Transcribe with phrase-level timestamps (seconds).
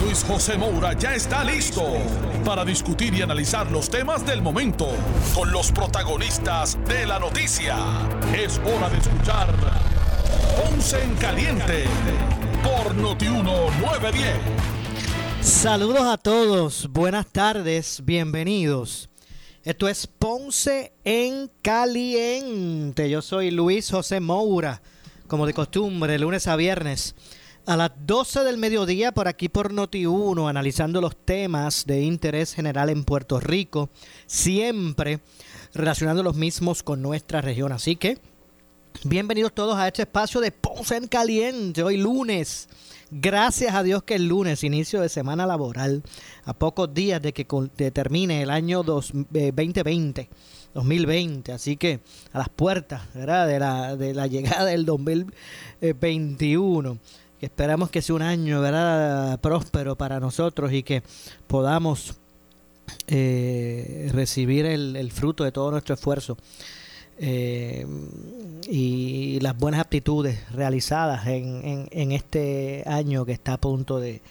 [0.00, 1.84] Luis José Moura ya está listo
[2.44, 4.88] para discutir y analizar los temas del momento
[5.34, 7.76] con los protagonistas de la noticia.
[8.34, 9.54] Es hora de escuchar
[10.56, 11.84] Ponce en Caliente
[12.62, 14.36] por Notiuno 910.
[15.40, 19.10] Saludos a todos, buenas tardes, bienvenidos.
[19.64, 23.10] Esto es Ponce en Caliente.
[23.10, 24.82] Yo soy Luis José Moura,
[25.26, 27.14] como de costumbre, lunes a viernes
[27.66, 32.90] a las 12 del mediodía por aquí por Noti1, analizando los temas de interés general
[32.90, 33.88] en Puerto Rico,
[34.26, 35.20] siempre
[35.72, 37.70] relacionando los mismos con nuestra región.
[37.72, 38.18] Así que,
[39.04, 42.68] bienvenidos todos a este espacio de Ponce en Caliente, hoy lunes.
[43.10, 46.02] Gracias a Dios que el lunes, inicio de semana laboral,
[46.44, 47.46] a pocos días de que
[47.90, 50.28] termine el año 2020.
[50.74, 52.00] 2020, así que
[52.32, 53.46] a las puertas ¿verdad?
[53.46, 56.98] De, la, de la llegada del 2021
[57.42, 59.38] esperamos que sea un año ¿verdad?
[59.40, 61.02] próspero para nosotros y que
[61.46, 62.14] podamos
[63.08, 66.36] eh, recibir el, fruto de todo nuestro esfuerzo
[67.18, 67.86] eh,
[68.68, 74.22] y las buenas aptitudes realizadas en, en, este año que está a punto de,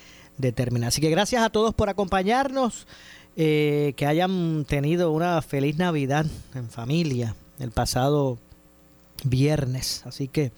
[0.56, 0.88] terminar.
[0.88, 2.88] Así que gracias a todos por acompañarnos,
[3.38, 6.26] eh, que hayan tenido una feliz Navidad
[6.56, 8.40] en familia el pasado
[9.24, 10.04] viernes.
[10.06, 10.52] Así que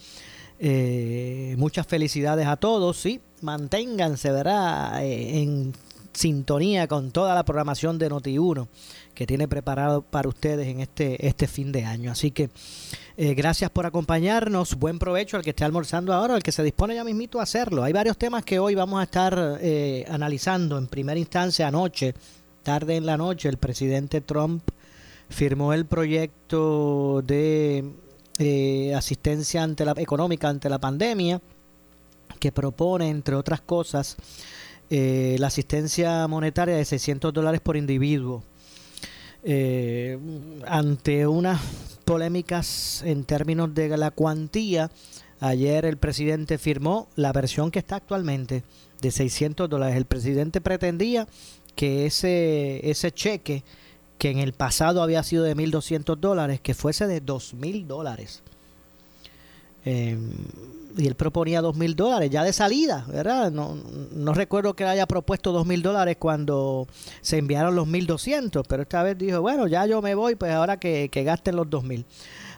[0.59, 5.03] eh, muchas felicidades a todos, y Manténganse, ¿verdad?
[5.03, 5.73] Eh, en
[6.13, 8.67] sintonía con toda la programación de Noti1
[9.15, 12.11] que tiene preparado para ustedes en este, este fin de año.
[12.11, 12.49] Así que
[13.17, 14.75] eh, gracias por acompañarnos.
[14.75, 17.83] Buen provecho al que esté almorzando ahora, al que se dispone ya mismito a hacerlo.
[17.83, 19.59] Hay varios temas que hoy vamos a estar
[20.07, 20.77] analizando.
[20.77, 22.13] En primera instancia, anoche,
[22.61, 24.63] tarde en la noche, el presidente Trump
[25.29, 28.02] firmó el proyecto de
[28.39, 31.41] eh, asistencia ante la, económica ante la pandemia,
[32.39, 34.17] que propone, entre otras cosas,
[34.89, 38.43] eh, la asistencia monetaria de 600 dólares por individuo.
[39.43, 40.17] Eh,
[40.67, 41.61] ante unas
[42.05, 44.89] polémicas en términos de la cuantía,
[45.39, 48.63] ayer el presidente firmó la versión que está actualmente
[49.01, 49.95] de 600 dólares.
[49.95, 51.27] El presidente pretendía
[51.75, 53.63] que ese, ese cheque
[54.17, 58.43] que en el pasado había sido de 1.200 dólares, que fuese de 2.000 dólares.
[59.85, 60.31] Em,
[60.95, 63.51] y él proponía 2.000 dólares ya de salida, ¿verdad?
[63.51, 63.75] No,
[64.11, 66.87] no recuerdo que haya propuesto 2.000 dólares cuando
[67.21, 70.77] se enviaron los 1.200, pero esta vez dijo, bueno, ya yo me voy, pues ahora
[70.77, 72.05] que, gasten los 2.000.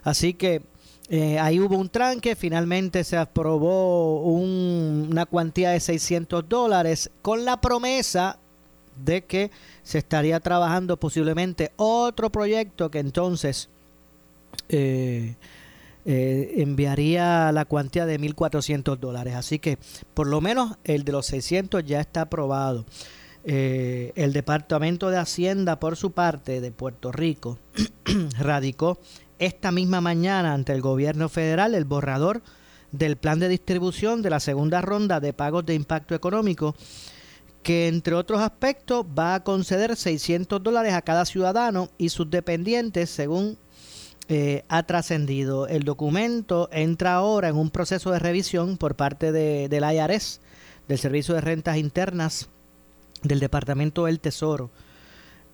[0.04, 0.62] Así que
[1.10, 7.62] eh, ahí hubo un tranque, finalmente se aprobó una cuantía de 600 dólares con la
[7.62, 8.38] promesa
[9.04, 9.52] de que
[9.84, 13.70] se estaría trabajando posiblemente otro proyecto que entonces
[14.70, 15.36] eh,
[16.06, 19.36] eh, enviaría la cuantía de 1.400 dólares.
[19.36, 19.78] Así que
[20.14, 22.86] por lo menos el de los 600 ya está aprobado.
[23.44, 27.60] Eh, el Departamento de Hacienda, por su parte, de Puerto Rico,
[28.40, 29.00] radicó
[29.38, 32.42] esta misma mañana ante el gobierno federal el borrador
[32.92, 36.76] del plan de distribución de la segunda ronda de pagos de impacto económico
[37.66, 43.10] que entre otros aspectos va a conceder 600 dólares a cada ciudadano y sus dependientes
[43.10, 43.58] según
[44.28, 45.68] eh, ha trascendido.
[45.68, 50.42] El documento entra ahora en un proceso de revisión por parte de, del IRS,
[50.88, 52.50] del Servicio de Rentas Internas
[53.24, 54.70] del Departamento del Tesoro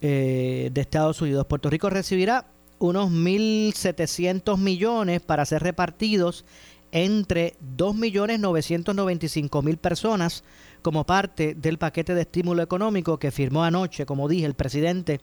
[0.02, 1.48] eh, de Estados Unidos.
[1.48, 6.44] Puerto Rico recibirá unos 1.700 millones para ser repartidos
[6.92, 10.44] entre 2.995.000 personas
[10.81, 15.22] como parte del paquete de estímulo económico que firmó anoche, como dije, el presidente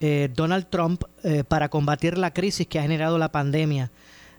[0.00, 3.90] eh, Donald Trump eh, para combatir la crisis que ha generado la pandemia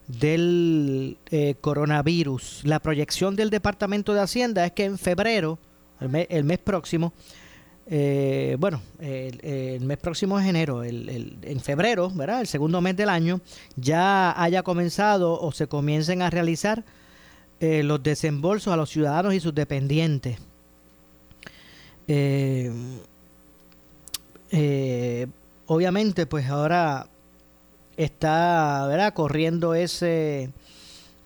[0.07, 2.62] del eh, coronavirus.
[2.63, 5.57] La proyección del Departamento de Hacienda es que en febrero,
[6.00, 7.12] el mes, próximo,
[7.88, 12.42] bueno, el, mes próximo es enero, en febrero, ¿verdad?
[12.42, 13.42] El segundo mes del año,
[13.75, 16.86] ya haya comenzado o se comiencen a realizar
[17.59, 20.38] eh, los desembolsos a los ciudadanos y sus dependientes.
[22.07, 22.71] Eh,
[24.51, 25.27] eh,
[25.65, 27.07] obviamente, pues ahora
[27.98, 29.13] está ¿verdad?
[29.13, 30.51] corriendo ese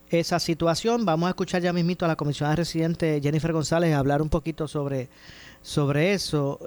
[0.09, 1.05] esa situación.
[1.05, 5.07] Vamos a escuchar ya mismito a la comisionada residente Jennifer González hablar un poquito sobre,
[5.61, 6.59] sobre eso.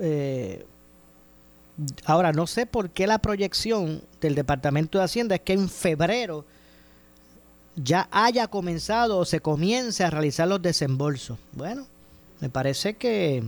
[2.04, 6.46] Ahora, no sé por qué la proyección del Departamento de Hacienda es que en febrero
[7.76, 11.38] ya haya comenzado o se comience a realizar los desembolsos.
[11.52, 11.86] Bueno,
[12.40, 13.42] me parece que,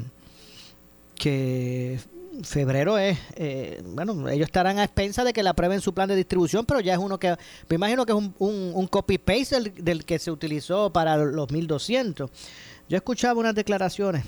[1.14, 1.98] que
[2.42, 6.16] febrero es, eh, bueno, ellos estarán a expensas de que le aprueben su plan de
[6.16, 7.36] distribución, pero ya es uno que,
[7.68, 12.30] me imagino que es un, un, copy-paste del, que se utilizó para los 1200.
[12.88, 14.24] Yo escuchaba unas declaraciones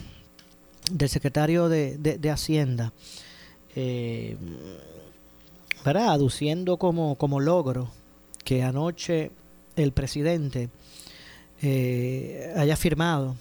[0.91, 2.93] del secretario de, de, Hacienda,
[3.75, 4.37] eh,
[5.85, 6.11] ¿verdad?
[6.11, 7.91] Aduciendo como, como logro
[8.45, 9.31] que anoche
[9.79, 10.69] el presidente
[11.63, 13.37] eh, haya firmado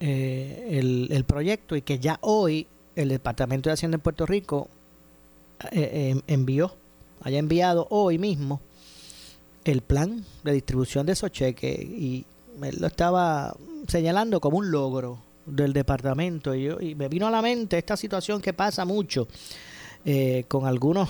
[0.00, 2.66] eh, el, el, proyecto y que ya hoy
[2.96, 4.68] el Departamento de Hacienda en Puerto Rico
[5.70, 6.74] eh, em, envió,
[7.22, 8.60] haya enviado hoy mismo
[9.64, 12.24] el plan de distribución de esos cheques y
[12.62, 13.54] él lo estaba
[13.86, 16.54] señalando como un logro del departamento.
[16.54, 19.28] Y, yo, y me vino a la mente esta situación que pasa mucho
[20.48, 21.08] con algunos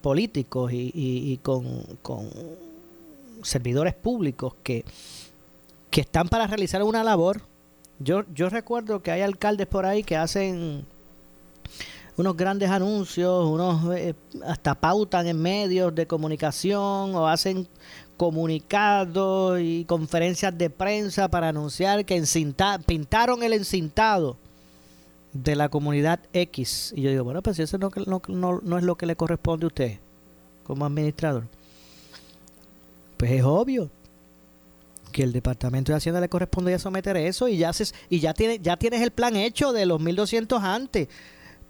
[0.00, 2.30] políticos y, y, con, con
[3.46, 4.84] servidores públicos que,
[5.90, 7.42] que están para realizar una labor.
[7.98, 10.84] Yo, yo recuerdo que hay alcaldes por ahí que hacen
[12.16, 14.14] unos grandes anuncios, unos eh,
[14.44, 17.68] hasta pautan en medios de comunicación o hacen
[18.16, 24.38] comunicados y conferencias de prensa para anunciar que encinta, pintaron el encintado
[25.32, 26.94] de la comunidad X.
[26.96, 27.90] Y yo digo, bueno, pues eso no,
[28.28, 29.98] no, no es lo que le corresponde a usted
[30.64, 31.44] como administrador.
[33.16, 33.90] Pues es obvio
[35.12, 38.34] que el Departamento de Hacienda le corresponde a someter eso y ya haces, y ya
[38.34, 41.08] tiene, ya tienes el plan hecho de los 1200 antes.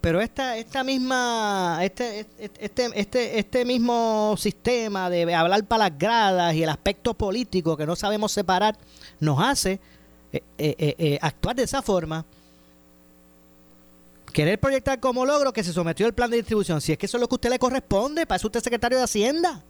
[0.01, 6.53] Pero esta, esta misma, este, este, este, este mismo sistema de hablar para las gradas
[6.55, 8.77] y el aspecto político que no sabemos separar,
[9.19, 9.79] nos hace
[10.31, 12.25] eh, eh, eh, actuar de esa forma.
[14.33, 16.79] Querer proyectar como logro que se sometió el plan de distribución.
[16.79, 18.63] Si es que eso es lo que a usted le corresponde, para eso usted es
[18.63, 19.63] secretario de Hacienda.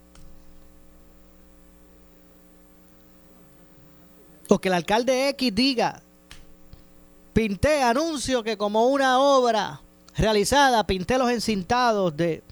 [4.48, 6.02] O que el alcalde X diga,
[7.32, 9.80] pinté, anuncio que como una obra
[10.16, 12.42] realizada, pinté los encintados de,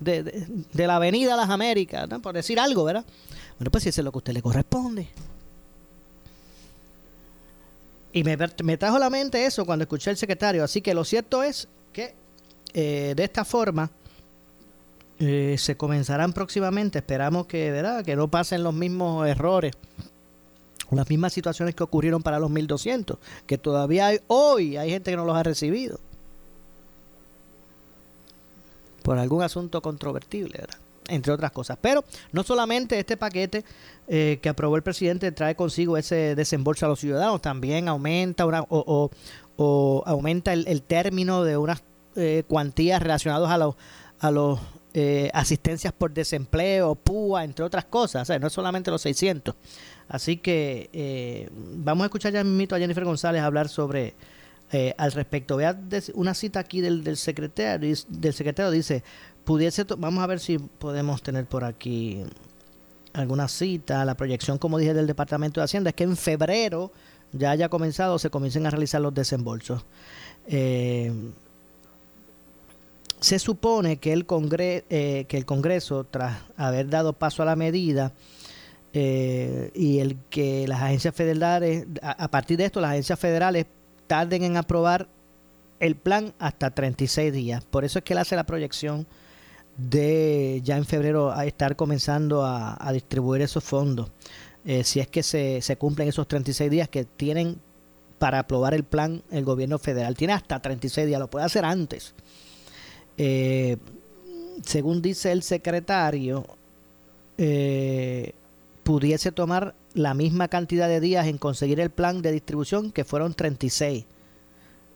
[0.00, 3.04] de, la Avenida Las Américas, por decir algo, ¿verdad?
[3.58, 5.08] Bueno, pues si eso es lo que a usted le corresponde.
[8.12, 10.64] Y me, me trajo a la mente eso cuando escuché al secretario.
[10.64, 12.14] Así que lo cierto es que
[12.74, 13.90] eh, de esta forma
[15.18, 16.98] eh, se comenzarán próximamente.
[16.98, 18.04] Esperamos que, ¿verdad?
[18.04, 19.74] que no pasen los mismos errores
[20.96, 25.16] las mismas situaciones que ocurrieron para los 1200, que todavía hay, hoy hay gente que
[25.16, 25.98] no los ha recibido
[29.02, 30.64] por algún asunto controvertible,
[31.08, 31.78] entre otras cosas.
[31.80, 33.64] Pero no solamente este paquete
[34.06, 38.64] eh, que aprobó el presidente trae consigo ese desembolso a los ciudadanos, también aumenta una,
[38.68, 39.10] o,
[40.04, 41.82] aumenta el, término de unas
[42.16, 43.76] eh, cuantías relacionadas a los
[44.20, 44.58] a los
[44.94, 49.54] eh, asistencias por desempleo, PUA, entre otras cosas, no es solamente los 600.
[50.08, 54.14] Así que eh, vamos a escuchar ya mito a Jennifer González hablar sobre
[54.72, 55.56] eh, al respecto.
[55.56, 55.78] Vea
[56.14, 59.02] una cita aquí del, del secretario, del secretario dice,
[59.44, 62.24] pudiese, vamos a ver si podemos tener por aquí
[63.12, 66.92] alguna cita, la proyección, como dije, del Departamento de Hacienda, es que en febrero
[67.32, 69.84] ya haya comenzado, se comiencen a realizar los desembolsos.
[70.46, 71.12] Eh,
[73.20, 78.12] se supone que el, congre que el Congreso, tras haber dado paso a la medida,
[78.92, 83.66] eh, y el que las agencias federales, a, partir de esto, las agencias federales
[84.06, 85.08] tarden en aprobar
[85.78, 87.64] el plan hasta 36 días.
[87.64, 89.06] Por eso es que él hace la proyección
[89.76, 94.10] de ya en febrero a estar comenzando a, distribuir esos fondos.
[94.64, 97.60] Eh, si es que se, se, cumplen esos 36 días que tienen
[98.18, 100.16] para aprobar el plan el gobierno federal.
[100.16, 102.14] Tiene hasta 36 días, lo puede hacer antes.
[103.18, 103.76] Eh,
[104.64, 106.46] según dice el secretario,
[107.36, 108.32] eh,
[108.84, 113.34] pudiese tomar la misma cantidad de días en conseguir el plan de distribución, que fueron
[113.34, 114.06] 36,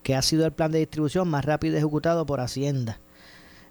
[0.02, 3.00] que ha sido el plan de distribución más rápido ejecutado por Hacienda.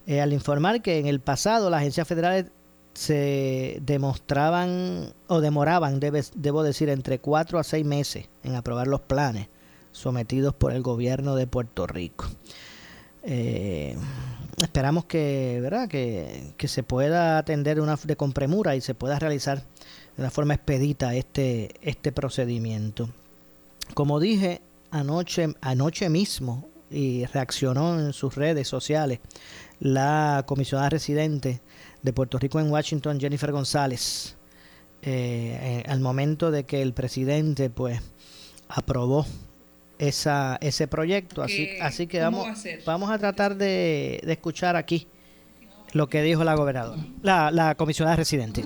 [0.05, 2.46] Eh, al informar que en el pasado las agencias federales
[2.93, 9.48] se demostraban o demoraban, debo decir, entre 4 a 6 meses en aprobar los planes
[9.93, 12.25] sometidos por el gobierno de Puerto Rico.
[13.23, 13.95] Eh,
[14.61, 15.87] esperamos que, ¿verdad?
[15.87, 19.59] Que, que, se pueda atender una, de con premura y se pueda realizar
[20.15, 23.09] de una forma expedita este, este procedimiento.
[23.93, 24.61] Como dije
[24.91, 29.19] anoche, anoche mismo, y reaccionó en sus redes sociales
[29.79, 31.61] la comisionada residente
[32.01, 34.35] de Puerto Rico en Washington, Jennifer González,
[35.01, 38.01] eh, al momento de que el presidente pues
[38.67, 39.25] aprobó
[40.01, 41.43] esa, ese proyecto.
[41.43, 42.48] Así, así que vamos,
[42.86, 45.08] vamos a tratar de, de, escuchar aquí
[45.93, 48.63] lo que dijo la gobernadora, la, la comisionada residente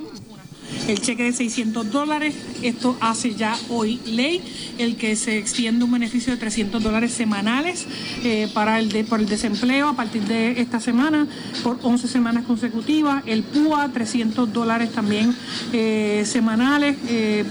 [0.87, 2.35] el cheque de 600 dólares.
[2.61, 4.41] Esto hace ya hoy ley
[4.77, 7.85] el que se extiende un beneficio de 300 dólares semanales
[8.23, 11.27] eh, para el de, el desempleo a partir de esta semana
[11.63, 13.23] por 11 semanas consecutivas.
[13.25, 15.35] El PUA 300 dólares también
[15.73, 17.45] eh, semanales eh,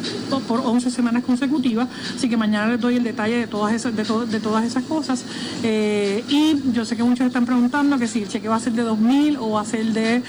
[0.48, 1.88] por 11 semanas consecutivas.
[2.16, 5.24] Así que mañana les doy el detalle de todas esas, de, de todas esas cosas.
[5.62, 8.84] y yo sé que muchos están preguntando que si el cheque va a ser de
[8.84, 10.22] 2.000 o va a ser de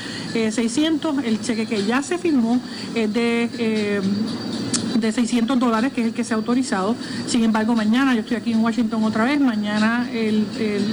[0.51, 1.23] 600.
[1.23, 2.59] El cheque que ya se firmó
[2.93, 4.01] de eh,
[4.99, 6.95] de 600 dólares, que es el que se ha autorizado.
[7.27, 10.07] Sin embargo, mañana, yo estoy aquí en Washington otra vez, mañana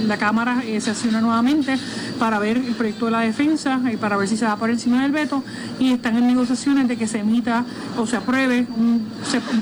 [0.07, 1.77] la Cámara eh, se acciona nuevamente
[2.19, 5.01] para ver el proyecto de la defensa y para ver si se va por encima
[5.03, 5.43] del veto
[5.79, 7.65] y están en negociaciones de que se emita
[7.97, 9.03] o se apruebe un,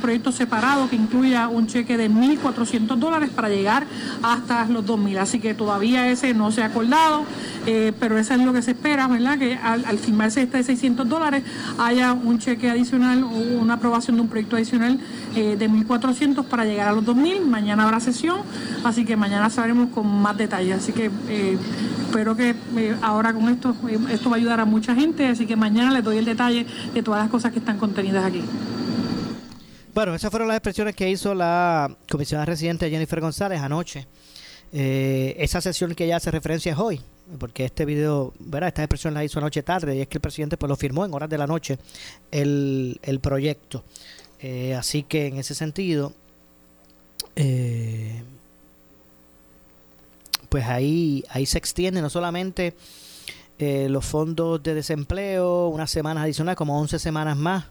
[0.01, 3.85] proyecto separado que incluya un cheque de 1.400 dólares para llegar
[4.23, 5.17] hasta los 2.000.
[5.17, 7.23] Así que todavía ese no se ha acordado,
[7.65, 9.37] eh, pero eso es lo que se espera, ¿verdad?
[9.37, 11.43] Que al, al firmarse este de 600 dólares
[11.77, 14.99] haya un cheque adicional o una aprobación de un proyecto adicional
[15.35, 17.41] eh, de 1.400 para llegar a los 2.000.
[17.41, 18.41] Mañana habrá sesión,
[18.83, 20.77] así que mañana sabremos con más detalles.
[20.77, 21.57] Así que eh,
[22.07, 23.75] espero que eh, ahora con esto,
[24.09, 27.03] esto va a ayudar a mucha gente, así que mañana les doy el detalle de
[27.03, 28.41] todas las cosas que están contenidas aquí.
[29.93, 34.07] Bueno, esas fueron las expresiones que hizo la comisionada residente Jennifer González anoche.
[34.71, 37.01] esa sesión que ya hace referencia es hoy,
[37.37, 38.69] porque este video, ¿verdad?
[38.69, 41.13] Esta expresión la hizo anoche tarde y es que el presidente pues lo firmó en
[41.13, 41.77] horas de la noche
[42.31, 43.83] el, el proyecto.
[44.41, 46.13] Eh, así que en ese sentido,
[47.35, 48.23] eh,
[50.49, 52.75] pues ahí, ahí se extiende no solamente
[53.59, 57.65] eh, los fondos de desempleo, unas semanas adicionales, como 11 semanas más,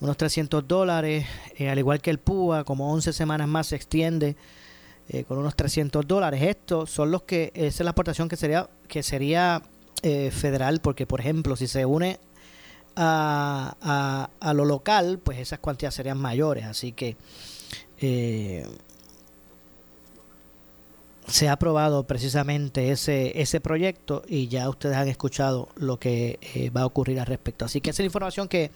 [0.00, 1.24] unos 300 dólares,
[1.60, 4.36] al igual que el PUA, como 11 semanas más se extiende
[5.28, 6.42] con unos 300 dólares.
[6.42, 9.62] Estos son los que, esa es la aportación que sería, que sería
[10.02, 12.18] federal, porque por ejemplo, si se une
[12.96, 16.64] a, a, lo local, pues esas cuantías serían mayores.
[16.64, 17.16] Así que
[17.98, 18.66] eh,
[21.26, 26.70] se ha aprobado precisamente ese, ese proyecto y ya ustedes han escuchado lo que eh,
[26.70, 27.64] va a ocurrir al respecto.
[27.64, 28.70] Así que esa es la información que,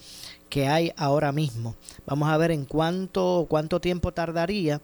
[0.48, 1.76] que hay ahora mismo.
[2.06, 4.80] Vamos a ver en cuánto, cuánto tiempo tardaría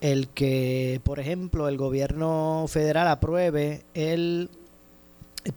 [0.00, 4.50] el que, por ejemplo, el gobierno federal apruebe el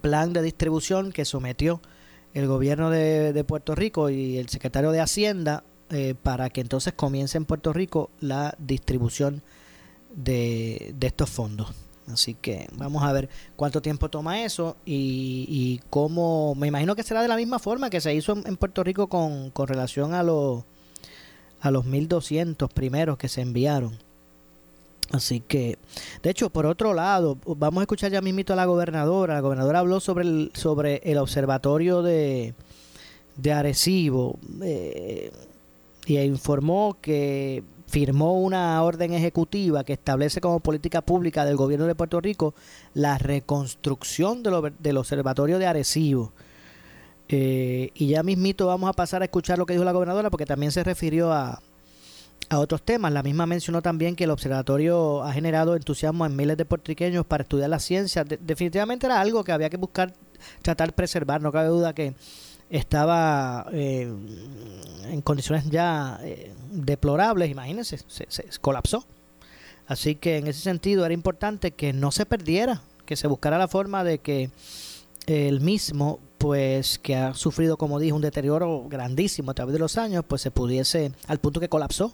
[0.00, 1.80] plan de distribución que sometió
[2.34, 7.38] el gobierno de, Puerto Rico y el secretario de Hacienda eh, para que entonces comience
[7.38, 9.42] en Puerto Rico la distribución
[10.14, 11.72] de, estos fondos.
[12.12, 17.02] Así que vamos a ver cuánto tiempo toma eso y, y, cómo, me imagino que
[17.02, 20.22] será de la misma forma que se hizo en, Puerto Rico con, con relación a
[20.22, 20.64] los,
[21.60, 23.98] a los 1.200 primeros que se enviaron.
[25.12, 25.78] Así que,
[26.22, 29.34] de hecho, por otro lado, vamos a escuchar ya mismito a la gobernadora.
[29.34, 32.54] La gobernadora habló sobre el, sobre el observatorio de,
[33.36, 35.30] de Arecibo eh,
[36.06, 41.94] y informó que firmó una orden ejecutiva que establece como política pública del gobierno de
[41.94, 42.54] Puerto Rico
[42.92, 46.32] la reconstrucción del observatorio de Arecibo.
[47.28, 50.44] Eh, y ya mismito vamos a pasar a escuchar lo que dijo la gobernadora porque
[50.44, 51.62] también se refirió a,
[52.48, 53.12] a otros temas.
[53.12, 57.42] La misma mencionó también que el observatorio ha generado entusiasmo en miles de puertorriqueños para
[57.42, 58.24] estudiar la ciencia.
[58.24, 60.14] definitivamente era algo que había que buscar,
[60.62, 61.40] tratar de preservar.
[61.40, 62.14] No cabe duda que
[62.70, 64.12] estaba eh,
[65.04, 68.26] en condiciones ya eh, deplorables, imagínense, se,
[68.60, 69.04] colapsó.
[69.86, 73.68] Así que en ese sentido era importante que no se perdiera, que se buscara la
[73.68, 74.50] forma de que
[75.26, 79.98] el mismo, pues que ha sufrido, como dije, un deterioro grandísimo a través de los
[79.98, 82.12] años, pues se pudiese, al punto que colapsó,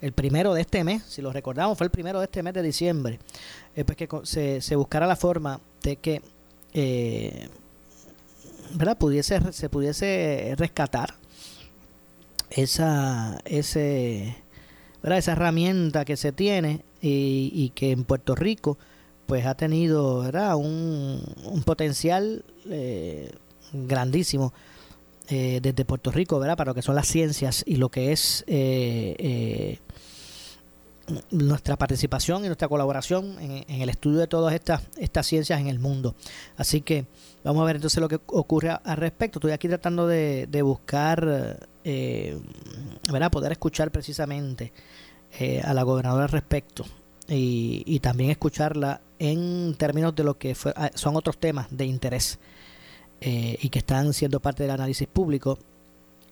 [0.00, 2.62] el primero de este mes, si lo recordamos, fue el primero de este mes de
[2.62, 3.18] diciembre,
[3.76, 4.08] eh, pues que
[4.60, 6.22] se, buscara la forma de que
[6.72, 7.48] eh,
[8.74, 8.96] ¿verdad?
[8.96, 11.14] Pudiese, se pudiese rescatar
[12.50, 14.36] esa, ese,
[15.02, 15.18] ¿verdad?
[15.18, 18.78] esa herramienta que se tiene y, y que en Puerto Rico
[19.26, 20.56] pues ha tenido ¿verdad?
[20.56, 23.30] Un, un potencial eh,
[23.72, 24.52] grandísimo
[25.32, 26.56] eh, desde Puerto Rico, ¿verdad?
[26.56, 29.78] Para lo que son las ciencias y lo que es eh, eh,
[31.30, 35.78] nuestra participación y nuestra colaboración en, el estudio de todas estas, estas ciencias en el
[35.78, 36.16] mundo.
[36.56, 37.06] Así que
[37.44, 39.38] vamos a ver entonces lo que ocurre al respecto.
[39.38, 43.30] Estoy aquí tratando de, buscar, ¿verdad?
[43.30, 44.72] Poder escuchar precisamente
[45.62, 46.84] a la gobernadora al respecto.
[47.28, 52.40] Y, y, también escucharla en términos de lo que ah, son otros temas de interés
[53.20, 55.58] eh, y que están siendo parte del análisis público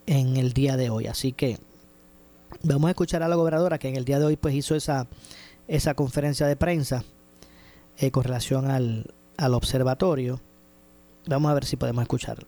[0.07, 1.07] en el día de hoy.
[1.07, 1.59] Así que
[2.63, 5.07] Vamos a escuchar a la gobernadora que en el día de hoy pues hizo esa,
[5.69, 7.05] esa conferencia de prensa
[7.99, 10.41] eh, con relación al, al observatorio.
[11.29, 12.47] Vamos a ver si podemos escucharlo.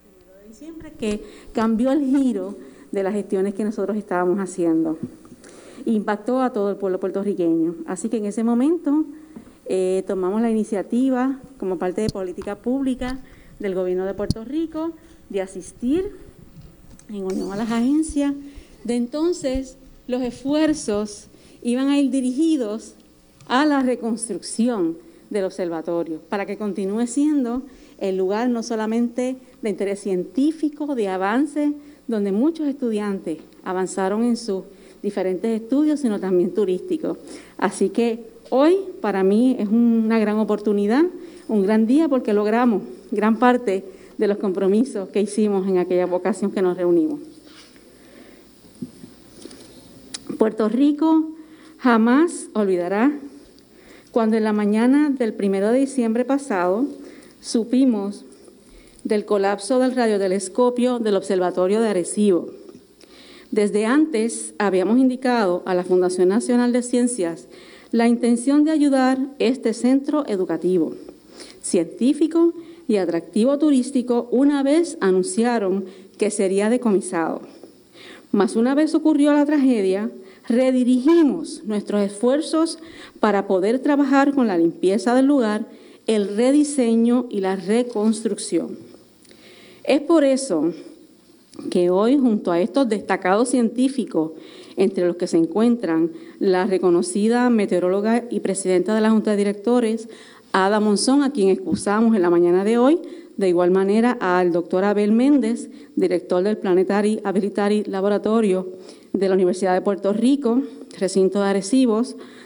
[0.52, 2.56] Siempre que cambió el giro
[2.90, 4.98] de las gestiones que nosotros estábamos haciendo.
[5.84, 7.76] Impactó a todo el pueblo puertorriqueño.
[7.86, 9.04] Así que en ese momento
[9.66, 13.20] eh, tomamos la iniciativa como parte de política pública
[13.60, 14.92] del gobierno de Puerto Rico
[15.28, 16.10] de asistir
[17.08, 18.34] en unión a las agencias.
[18.84, 19.76] De entonces,
[20.08, 21.26] los esfuerzos
[21.62, 22.94] iban a ir dirigidos
[23.46, 24.96] a la reconstrucción
[25.28, 27.62] del observatorio, para que continúe siendo
[27.98, 31.72] el lugar no solamente de interés científico, de avance,
[32.08, 34.64] donde muchos estudiantes avanzaron en sus
[35.02, 37.18] diferentes estudios, sino también turísticos.
[37.58, 41.04] Así que hoy para mí es una gran oportunidad,
[41.48, 43.84] un gran día, porque logramos gran parte
[44.18, 47.20] de los compromisos que hicimos en aquella ocasión que nos reunimos.
[50.38, 51.30] Puerto Rico
[51.78, 53.12] jamás olvidará
[54.10, 56.86] cuando en la mañana del primero de diciembre pasado
[57.40, 58.24] supimos
[59.04, 62.50] del colapso del radiotelescopio del Observatorio de Arecibo.
[63.50, 67.48] Desde antes habíamos indicado a la Fundación Nacional de Ciencias
[67.90, 70.94] la intención de ayudar este centro educativo,
[71.60, 72.54] científico
[72.90, 75.84] y atractivo turístico una vez anunciaron
[76.18, 77.40] que sería decomisado.
[78.32, 80.10] Mas una vez ocurrió la tragedia,
[80.48, 82.78] redirigimos nuestros esfuerzos
[83.20, 85.66] para poder trabajar con la limpieza del lugar,
[86.08, 88.76] el rediseño y la reconstrucción.
[89.84, 90.72] Es por eso
[91.70, 94.32] que hoy, junto a estos destacados científicos,
[94.76, 100.08] entre los que se encuentran la reconocida meteoróloga y presidenta de la Junta de Directores,
[100.52, 103.00] Ada Monzón, a quien excusamos en la mañana de hoy,
[103.36, 108.68] de igual manera al doctor Abel Méndez, director del Planetary Abilitary Laboratorio
[109.12, 110.60] de la Universidad de Puerto Rico,
[110.98, 112.02] recinto de Arecibo,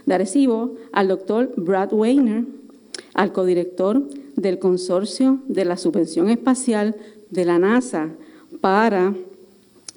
[0.06, 2.44] de Arecibo al doctor Brad Weiner,
[3.14, 4.02] al codirector
[4.36, 6.96] del Consorcio de la Subvención Espacial
[7.30, 8.10] de la NASA
[8.60, 9.14] para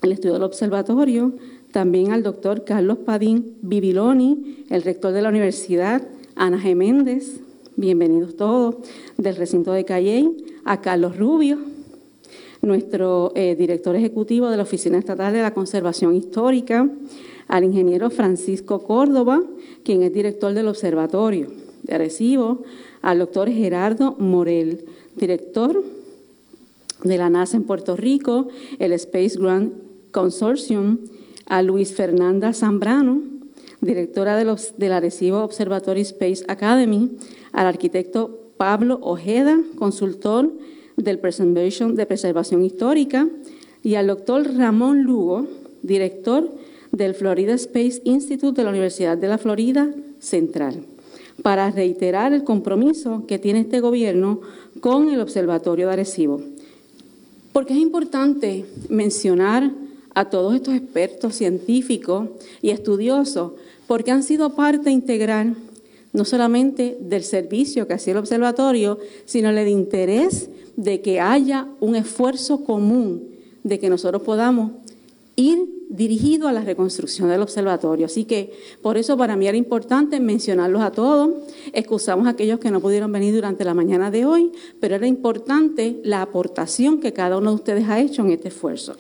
[0.01, 1.33] el estudio del observatorio,
[1.71, 6.75] también al doctor Carlos Padín Bibiloni, el rector de la Universidad, Ana G.
[6.75, 7.41] Méndez,
[7.77, 8.75] bienvenidos todos,
[9.17, 10.35] del recinto de Calley,
[10.65, 11.59] a Carlos Rubio,
[12.63, 16.89] nuestro eh, director ejecutivo de la Oficina Estatal de la Conservación Histórica,
[17.47, 19.43] al ingeniero Francisco Córdoba,
[19.83, 21.49] quien es director del Observatorio
[21.83, 22.71] de
[23.03, 24.85] al doctor Gerardo Morel,
[25.15, 25.83] director
[27.03, 28.47] de la NASA en Puerto Rico,
[28.79, 29.73] el Space Grant
[30.11, 30.97] Consortium,
[31.45, 33.36] a Luis Fernanda Zambrano,
[33.81, 37.11] directora de los, del Arecibo Observatory Space Academy,
[37.51, 40.51] al arquitecto Pablo Ojeda, consultor
[40.95, 43.27] del Preservation, de Preservación Histórica,
[43.83, 45.47] y al doctor Ramón Lugo,
[45.83, 46.51] director
[46.91, 50.83] del Florida Space Institute de la Universidad de la Florida Central,
[51.43, 54.41] para reiterar el compromiso que tiene este gobierno
[54.79, 56.41] con el Observatorio de Arecibo.
[57.53, 59.71] Porque es importante mencionar
[60.17, 62.29] a todos estos expertos científicos
[62.63, 63.51] y estudiosos,
[63.85, 65.55] porque han sido parte integral
[66.11, 71.95] no solamente del servicio que hacía el observatorio, sino del interés de que haya un
[71.95, 73.29] esfuerzo común,
[73.63, 74.71] de que nosotros podamos
[75.35, 78.07] ir dirigido a la reconstrucción del observatorio.
[78.07, 81.29] Así que por eso para mí era importante mencionarlos a todos.
[81.73, 85.99] Excusamos a aquellos que no pudieron venir durante la mañana de hoy, pero era importante
[86.03, 88.95] la aportación que cada uno de ustedes ha hecho en este esfuerzo.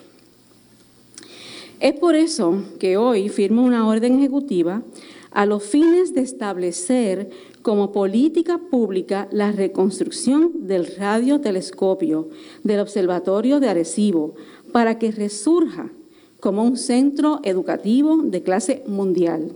[1.79, 4.81] Es por eso que hoy firmo una orden ejecutiva
[5.29, 7.29] a los fines de establecer
[7.61, 12.29] como política pública la reconstrucción del radiotelescopio
[12.63, 14.33] del Observatorio de Arecibo
[14.71, 15.91] para que resurja
[16.39, 19.51] como un centro educativo de clase mundial.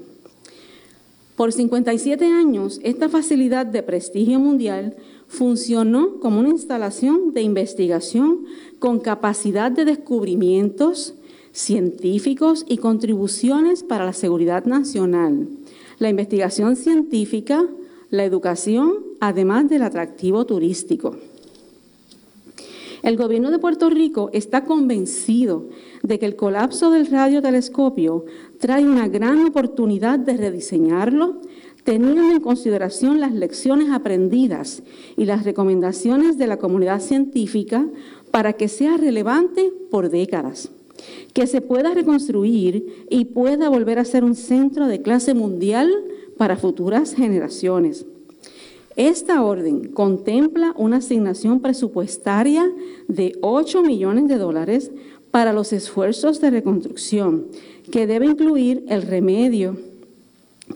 [1.35, 4.95] Por 57 años, esta facilidad de prestigio mundial
[5.27, 8.45] funcionó como una instalación de investigación
[8.77, 11.15] con capacidad de descubrimientos
[11.53, 15.47] científicos y contribuciones para la seguridad nacional,
[15.99, 17.65] la investigación científica,
[18.09, 21.15] la educación, además del atractivo turístico.
[23.03, 25.69] El gobierno de Puerto Rico está convencido
[26.03, 28.25] de que el colapso del radiotelescopio
[28.59, 31.41] trae una gran oportunidad de rediseñarlo,
[31.83, 34.83] teniendo en consideración las lecciones aprendidas
[35.17, 37.87] y las recomendaciones de la comunidad científica
[38.29, 40.69] para que sea relevante por décadas,
[41.33, 45.91] que se pueda reconstruir y pueda volver a ser un centro de clase mundial
[46.37, 48.05] para futuras generaciones.
[48.95, 52.69] Esta orden contempla una asignación presupuestaria
[53.07, 54.91] de 8 millones de dólares
[55.31, 57.47] para los esfuerzos de reconstrucción,
[57.89, 59.77] que debe incluir el remedio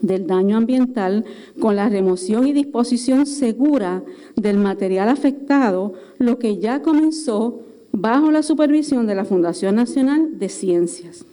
[0.00, 1.24] del daño ambiental
[1.60, 4.02] con la remoción y disposición segura
[4.34, 7.60] del material afectado, lo que ya comenzó
[7.98, 11.24] bajo la supervisión de la Fundación Nacional de Ciencias.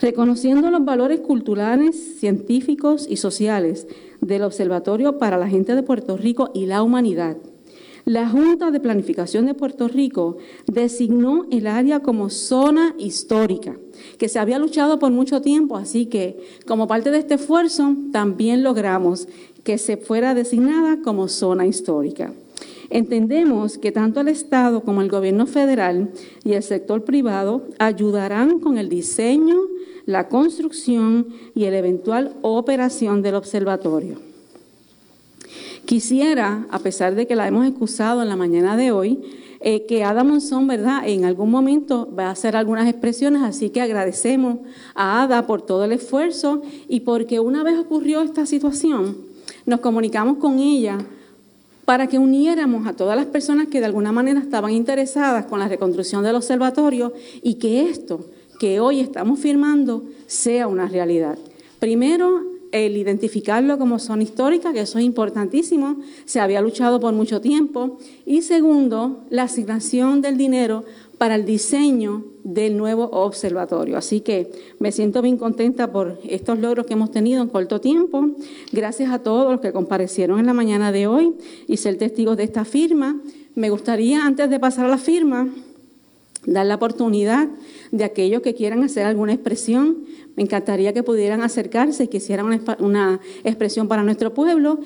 [0.00, 3.86] Reconociendo los valores culturales, científicos y sociales
[4.20, 7.36] del Observatorio para la gente de Puerto Rico y la humanidad,
[8.04, 13.76] la Junta de Planificación de Puerto Rico designó el área como zona histórica,
[14.18, 18.64] que se había luchado por mucho tiempo, así que como parte de este esfuerzo también
[18.64, 19.28] logramos
[19.62, 22.32] que se fuera designada como zona histórica.
[22.90, 26.10] Entendemos que tanto el Estado como el gobierno federal
[26.44, 29.56] y el sector privado ayudarán con el diseño,
[30.04, 34.16] la construcción y la eventual operación del observatorio.
[35.84, 39.20] Quisiera, a pesar de que la hemos excusado en la mañana de hoy,
[39.60, 43.80] eh, que Adam Monzón, ¿verdad?, en algún momento va a hacer algunas expresiones, así que
[43.80, 44.58] agradecemos
[44.94, 49.16] a Ada por todo el esfuerzo y porque una vez ocurrió esta situación,
[49.64, 50.98] nos comunicamos con ella
[51.84, 55.68] para que uniéramos a todas las personas que de alguna manera estaban interesadas con la
[55.68, 58.26] reconstrucción del observatorio y que esto
[58.58, 61.36] que hoy estamos firmando sea una realidad.
[61.80, 67.40] Primero, el identificarlo como zona histórica, que eso es importantísimo, se había luchado por mucho
[67.40, 67.98] tiempo.
[68.24, 70.84] Y segundo, la asignación del dinero
[71.22, 73.96] para el diseño del nuevo observatorio.
[73.96, 78.30] Así que me siento bien contenta por estos logros que hemos tenido en corto tiempo.
[78.72, 81.36] Gracias a todos los que comparecieron en la mañana de hoy
[81.68, 83.20] y ser testigos de esta firma.
[83.54, 85.48] Me gustaría, antes de pasar a la firma,
[86.44, 87.48] dar la oportunidad
[87.92, 89.98] de aquellos que quieran hacer alguna expresión.
[90.34, 94.80] Me encantaría que pudieran acercarse y que hicieran una, expresión para nuestro pueblo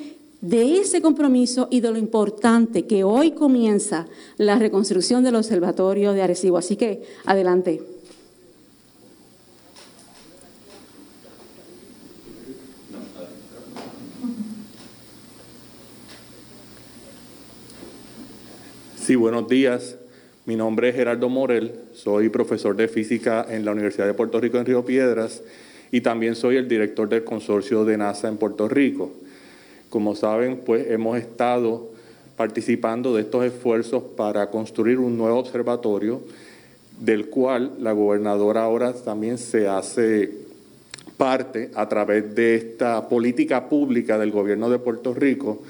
[0.48, 4.06] de ese compromiso y de lo importante que hoy comienza
[4.36, 6.56] la reconstrucción del Observatorio de Arecibo.
[6.56, 7.82] Así que, adelante.
[18.96, 19.96] Sí, buenos días.
[20.46, 24.58] Mi nombre es Gerardo Morel, soy profesor de física en la Universidad de Puerto Rico
[24.58, 25.42] en Río Piedras
[25.90, 29.12] y también soy el director del consorcio de NASA en Puerto Rico.
[29.96, 31.88] Como saben, pues hemos estado
[32.36, 36.20] participando de estos esfuerzos para construir un nuevo observatorio,
[37.00, 40.32] del cual la gobernadora ahora también se hace
[41.16, 45.62] parte a través de esta política pública del gobierno de Puerto Rico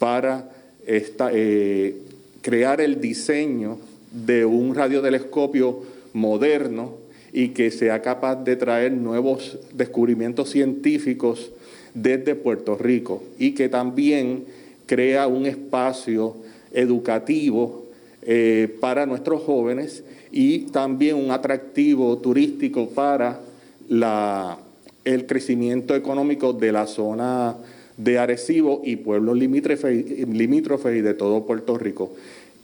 [0.00, 0.50] para
[0.84, 1.96] eh,
[2.42, 3.78] crear el diseño
[4.10, 6.94] de un radiotelescopio moderno
[7.32, 11.52] y que sea capaz de traer nuevos descubrimientos científicos
[11.94, 14.44] desde Puerto Rico y que también
[14.86, 16.36] crea un espacio
[16.72, 17.86] educativo
[18.22, 23.40] eh, para nuestros jóvenes y también un atractivo turístico para
[23.88, 24.58] la,
[25.04, 27.56] el crecimiento económico de la zona
[27.96, 32.12] de Arecibo y pueblos limítrofes y de todo Puerto Rico.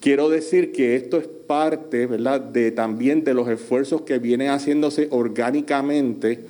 [0.00, 5.08] Quiero decir que esto es parte, ¿verdad?, de también de los esfuerzos que vienen haciéndose
[5.10, 6.40] orgánicamente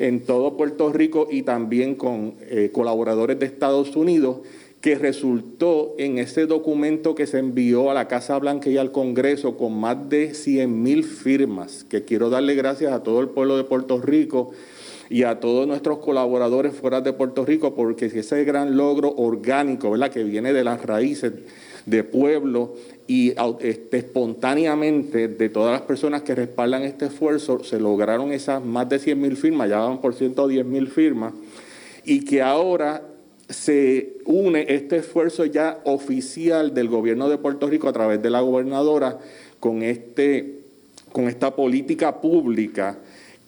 [0.00, 4.38] en todo Puerto Rico y también con eh, colaboradores de Estados Unidos,
[4.80, 9.58] que resultó en ese documento que se envió a la Casa Blanca y al Congreso
[9.58, 13.64] con más de 100 mil firmas, que quiero darle gracias a todo el pueblo de
[13.64, 14.52] Puerto Rico
[15.10, 20.10] y a todos nuestros colaboradores fuera de Puerto Rico, porque ese gran logro orgánico, ¿verdad?,
[20.10, 21.32] que viene de las raíces
[21.84, 22.74] de pueblo
[23.10, 28.88] y este, espontáneamente de todas las personas que respaldan este esfuerzo se lograron esas más
[28.88, 31.32] de 100 mil firmas, ya van por 110 mil firmas,
[32.04, 33.02] y que ahora
[33.48, 38.42] se une este esfuerzo ya oficial del gobierno de Puerto Rico a través de la
[38.42, 39.18] gobernadora
[39.58, 40.60] con, este,
[41.10, 42.96] con esta política pública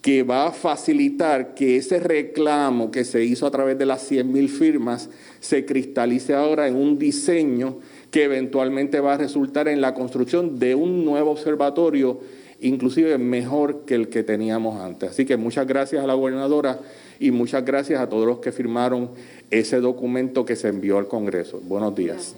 [0.00, 4.32] que va a facilitar que ese reclamo que se hizo a través de las 100
[4.32, 7.76] mil firmas se cristalice ahora en un diseño
[8.12, 12.20] que eventualmente va a resultar en la construcción de un nuevo observatorio,
[12.60, 15.10] inclusive mejor que el que teníamos antes.
[15.10, 16.78] Así que muchas gracias a la gobernadora
[17.18, 19.10] y muchas gracias a todos los que firmaron
[19.50, 21.60] ese documento que se envió al Congreso.
[21.64, 22.36] Buenos días.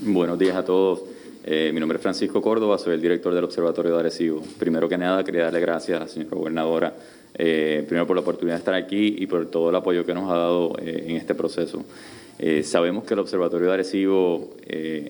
[0.00, 1.04] Buenos días a todos.
[1.42, 4.42] Eh, mi nombre es Francisco Córdoba, soy el director del Observatorio de Arecibo.
[4.58, 6.94] Primero que nada, quería darle gracias a la señora gobernadora
[7.38, 10.30] eh, primero por la oportunidad de estar aquí y por todo el apoyo que nos
[10.30, 11.84] ha dado eh, en este proceso.
[12.38, 14.56] Eh, sabemos que el Observatorio de Arecibo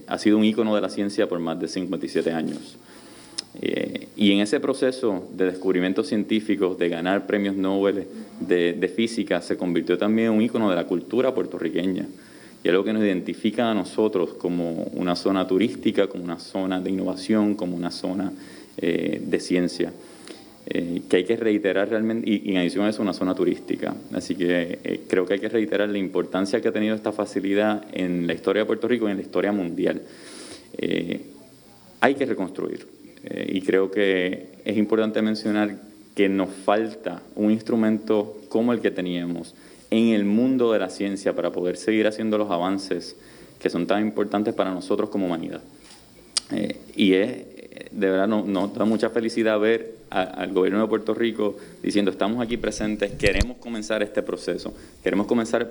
[0.07, 2.77] ha sido un ícono de la ciencia por más de 57 años.
[4.17, 8.07] y en ese proceso de descubrimientos científicos, de ganar premios Nobel
[8.41, 12.07] de, física, se convirtió también en un ícono de la cultura puertorriqueña.
[12.63, 16.91] y algo que nos identifica a nosotros como una zona turística, como una zona de
[16.91, 18.33] innovación, como una zona
[18.77, 19.93] de ciencia.
[20.69, 23.95] Eh, que hay que reiterar realmente, y, en adición a eso, una zona turística.
[24.13, 27.85] Así que eh, creo que hay que reiterar la importancia que ha tenido esta facilidad
[27.93, 30.03] en la historia de Puerto Rico y en la historia mundial.
[32.01, 32.87] hay que reconstruir,
[33.47, 35.77] y creo que es importante mencionar
[36.15, 39.55] que nos falta un instrumento como el que teníamos
[39.91, 43.17] en el mundo de la ciencia para poder seguir haciendo los avances
[43.59, 45.61] que son tan importantes para nosotros como humanidad.
[46.53, 47.45] Eh, y es,
[47.91, 52.57] de verdad, nos, da mucha felicidad ver al gobierno de Puerto Rico diciendo, estamos aquí
[52.57, 54.73] presentes, queremos comenzar este proceso,
[55.03, 55.69] queremos comenzar el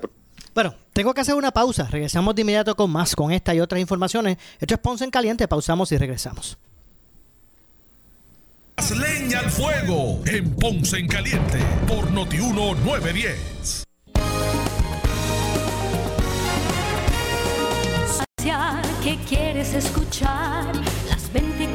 [0.54, 1.86] bueno, tengo que hacer una pausa.
[1.91, 4.38] Regresamos de inmediato con más, con esta y otras informaciones.
[4.58, 5.49] Esto es Ponce en Caliente.
[5.49, 6.58] Pausamos y regresamos.
[8.97, 13.86] Leña al fuego en Ponce en Caliente por Notiuno 910.
[19.06, 20.65] que quieres escuchar.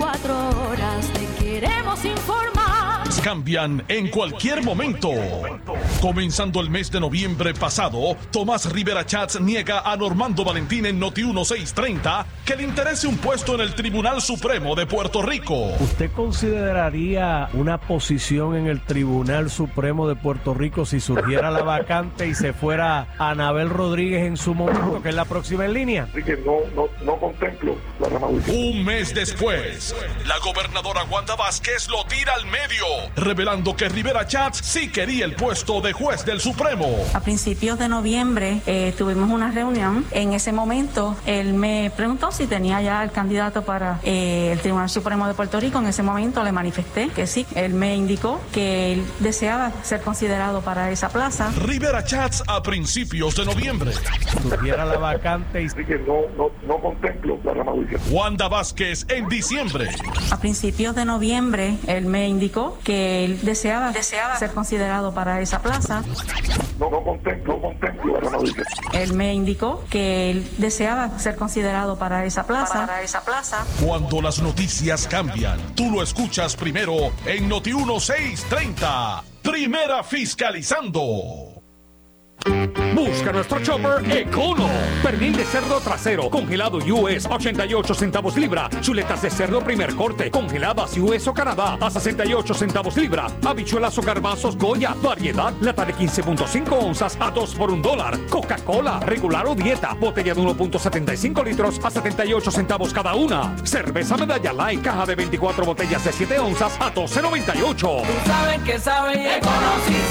[0.01, 2.60] Las 24 horas te queremos informar.
[3.23, 5.11] Cambian en cualquier momento.
[6.01, 11.23] Comenzando el mes de noviembre pasado, Tomás Rivera Chats niega a Normando Valentín en Noti
[11.25, 15.73] 1630 que le interese un puesto en el Tribunal Supremo de Puerto Rico.
[15.81, 22.27] ¿Usted consideraría una posición en el Tribunal Supremo de Puerto Rico si surgiera la vacante
[22.27, 26.09] y se fuera Anabel Rodríguez en su momento, que es la próxima en línea?
[26.13, 29.95] que no, no, no contemplo la Un mes después,
[30.27, 32.85] la gobernadora Wanda Vázquez lo tira al medio,
[33.17, 36.97] revelando que Rivera Chats sí quería el puesto de juez del Supremo.
[37.15, 40.05] A principios de noviembre eh, tuvimos una reunión.
[40.11, 44.89] En ese momento él me preguntó si tenía ya el candidato para eh, el Tribunal
[44.89, 45.79] Supremo de Puerto Rico.
[45.79, 47.47] En ese momento le manifesté que sí.
[47.55, 51.51] Él me indicó que él deseaba ser considerado para esa plaza.
[51.65, 53.93] Rivera Chats a principios de noviembre.
[54.43, 55.69] Tuviera la vacante y...
[55.69, 57.73] que no, no, no contemplo la rama
[58.11, 59.89] Wanda Vázquez en diciembre.
[60.31, 65.61] A principios de noviembre él me indicó que él deseaba, deseaba ser considerado para esa
[65.61, 66.03] plaza.
[66.79, 67.61] No, no contemplo,
[68.93, 72.87] Él me indicó que él deseaba ser considerado para esa plaza.
[72.87, 73.65] Para esa plaza.
[73.85, 79.25] Cuando las noticias cambian, tú lo escuchas primero en Noti 1630.
[79.43, 81.50] Primera fiscalizando.
[82.95, 84.69] Busca nuestro chopper Econo.
[85.03, 88.69] Pernil de cerdo trasero, congelado US, 88 centavos libra.
[88.81, 93.27] Chuletas de cerdo primer corte, congeladas US o Canadá, a 68 centavos libra.
[93.45, 98.19] Habichuelas o garbanzos Goya, variedad, lata de 15.5 onzas a 2 por 1 dólar.
[98.29, 103.57] Coca-Cola, regular o dieta, botella de 1.75 litros a 78 centavos cada una.
[103.65, 107.81] Cerveza Medalla Light, caja de 24 botellas de 7 onzas a 12.98.
[107.81, 108.81] Tú que Econo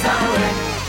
[0.01, 0.88] sabe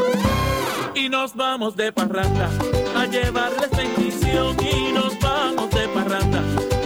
[1.11, 2.49] Nos vamos de parranda
[2.95, 4.57] a llevarles bendición.
[4.59, 6.41] Y nos vamos de parranda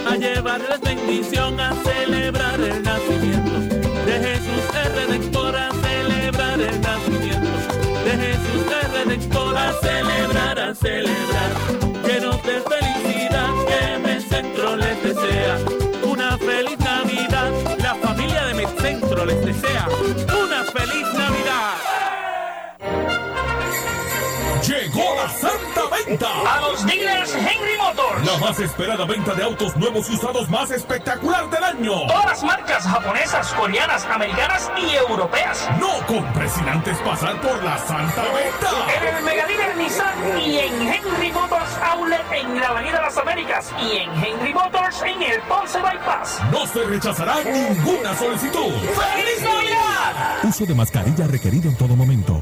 [0.10, 3.60] a llevarles bendición a celebrar el nacimiento
[4.06, 7.49] de Jesús el Redentor a celebrar el nacimiento
[8.04, 11.51] de Jesús el Redentor a celebrar a celebrar.
[12.06, 12.85] Llenos de felicidad
[26.07, 28.23] A los dealers Henry Motors.
[28.23, 32.05] La más esperada venta de autos nuevos y usados más espectacular del año.
[32.05, 35.67] Todas las marcas japonesas, coreanas, americanas y europeas.
[35.79, 38.69] No compres sin antes pasar por la Santa Venta.
[39.01, 43.73] En el Mega Dealer Nissan y en Henry Motors Outlet en la Avenida Las Américas
[43.81, 46.39] y en Henry Motors en el Ponce Bypass.
[46.51, 48.73] No se rechazará ninguna solicitud.
[48.73, 50.43] ¡Feliz Navidad!
[50.43, 52.35] Uso de mascarilla requerido en todo momento.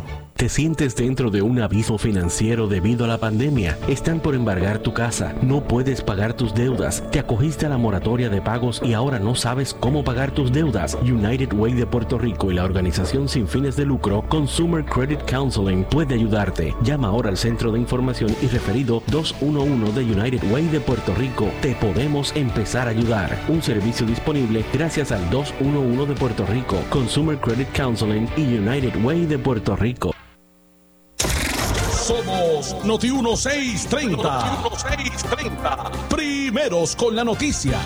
[0.43, 3.77] ¿Te sientes dentro de un abismo financiero debido a la pandemia?
[3.87, 8.27] Están por embargar tu casa, no puedes pagar tus deudas, te acogiste a la moratoria
[8.27, 10.97] de pagos y ahora no sabes cómo pagar tus deudas.
[11.01, 15.85] United Way de Puerto Rico y la organización sin fines de lucro Consumer Credit Counseling
[15.85, 16.75] puede ayudarte.
[16.83, 21.49] Llama ahora al centro de información y referido 211 de United Way de Puerto Rico.
[21.61, 23.41] Te podemos empezar a ayudar.
[23.47, 29.25] Un servicio disponible gracias al 211 de Puerto Rico, Consumer Credit Counseling y United Way
[29.27, 30.13] de Puerto Rico.
[32.03, 34.11] Somos Noti 1630.
[34.11, 35.91] Noti 1630.
[36.09, 37.79] Primeros con la noticia.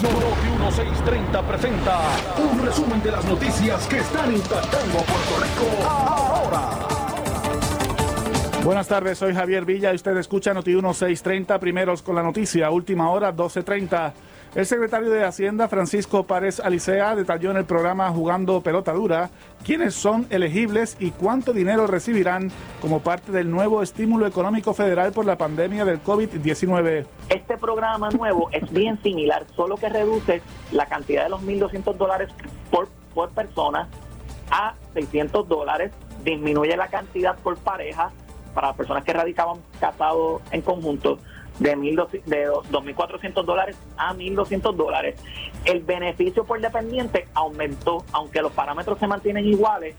[0.00, 2.00] Noti 1630 presenta
[2.38, 6.70] un resumen de las noticias que están impactando a Puerto Rico ahora.
[8.64, 13.10] Buenas tardes, soy Javier Villa y usted escucha Noti 1630, primeros con la noticia, última
[13.10, 14.14] hora 1230.
[14.56, 19.28] El secretario de Hacienda, Francisco Párez Alicea, detalló en el programa Jugando Pelota Dura
[19.62, 25.26] quiénes son elegibles y cuánto dinero recibirán como parte del nuevo estímulo económico federal por
[25.26, 27.04] la pandemia del COVID-19.
[27.28, 30.40] Este programa nuevo es bien similar, solo que reduce
[30.72, 32.30] la cantidad de los 1.200 dólares
[32.70, 33.90] por, por persona
[34.50, 35.92] a 600 dólares,
[36.24, 38.10] disminuye la cantidad por pareja
[38.54, 41.18] para personas que radicaban casados en conjunto
[41.58, 45.20] de, mil de 2.400 dólares a 1.200 dólares.
[45.64, 49.94] El beneficio por dependiente aumentó, aunque los parámetros se mantienen iguales,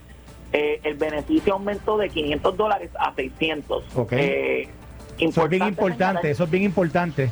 [0.52, 3.84] eh, el beneficio aumentó de 500 dólares a 600.
[4.12, 4.68] Eh,
[5.18, 7.30] eso es bien importante, eso es bien importante.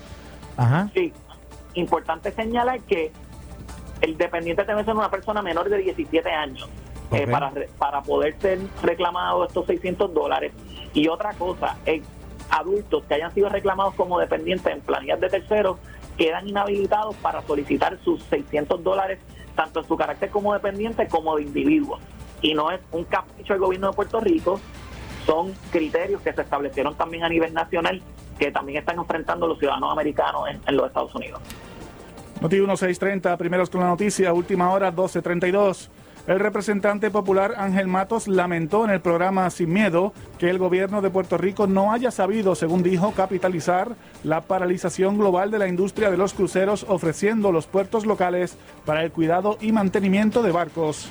[0.56, 0.90] Ajá.
[0.94, 1.12] Sí,
[1.74, 3.12] importante señalar que
[4.00, 6.68] el dependiente debe ser una persona menor de 17 años.
[7.12, 10.52] Eh, para, para poder ser reclamado estos 600 dólares.
[10.92, 12.02] Y otra cosa, eh,
[12.50, 15.78] adultos que hayan sido reclamados como dependientes en planillas de terceros
[16.16, 19.18] quedan inhabilitados para solicitar sus 600 dólares
[19.54, 21.98] tanto en su carácter como dependiente como de individuo.
[22.42, 24.60] Y no es un capricho del gobierno de Puerto Rico,
[25.24, 28.00] son criterios que se establecieron también a nivel nacional
[28.38, 31.40] que también están enfrentando los ciudadanos americanos en, los Estados Unidos.
[32.40, 35.90] Noti 1630, primeros con la noticia, última hora 1232.
[36.26, 41.08] El representante popular Ángel Matos lamentó en el programa Sin Miedo que el gobierno de
[41.08, 46.16] Puerto Rico no haya sabido, según dijo, capitalizar la paralización global de la industria de
[46.16, 51.08] los cruceros ofreciendo los puertos locales para el cuidado y mantenimiento de barcos.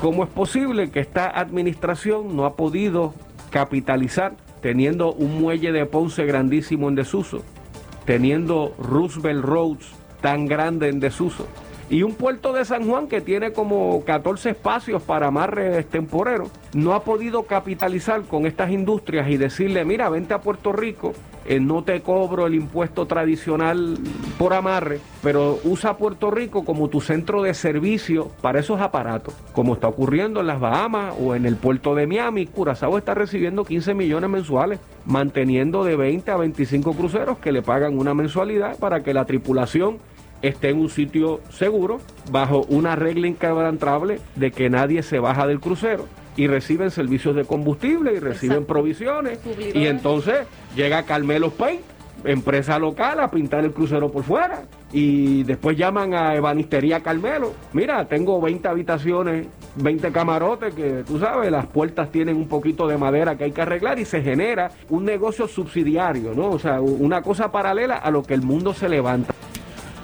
[0.00, 3.12] ¿Cómo es posible que esta administración no ha podido
[3.50, 7.42] capitalizar teniendo un muelle de Ponce grandísimo en desuso,
[8.04, 9.86] teniendo Roosevelt Roads
[10.20, 11.48] tan grande en desuso?
[11.88, 16.94] Y un puerto de San Juan que tiene como 14 espacios para amarres temporeros, no
[16.94, 21.12] ha podido capitalizar con estas industrias y decirle, mira, vente a Puerto Rico,
[21.48, 23.98] eh, no te cobro el impuesto tradicional
[24.36, 29.74] por amarre, pero usa Puerto Rico como tu centro de servicio para esos aparatos, como
[29.74, 32.46] está ocurriendo en las Bahamas o en el puerto de Miami.
[32.46, 37.96] Curazao está recibiendo 15 millones mensuales, manteniendo de 20 a 25 cruceros que le pagan
[37.96, 39.98] una mensualidad para que la tripulación
[40.48, 45.60] esté en un sitio seguro, bajo una regla inquebrantable de que nadie se baja del
[45.60, 46.06] crucero
[46.36, 49.40] y reciben servicios de combustible y reciben provisiones.
[49.74, 51.80] Y entonces llega Carmelo Paint,
[52.24, 54.64] empresa local, a pintar el crucero por fuera.
[54.92, 57.52] Y después llaman a Ebanistería Carmelo.
[57.72, 59.46] Mira, tengo 20 habitaciones,
[59.76, 63.62] 20 camarotes que tú sabes, las puertas tienen un poquito de madera que hay que
[63.62, 66.50] arreglar y se genera un negocio subsidiario, ¿no?
[66.50, 69.34] O sea, una cosa paralela a lo que el mundo se levanta.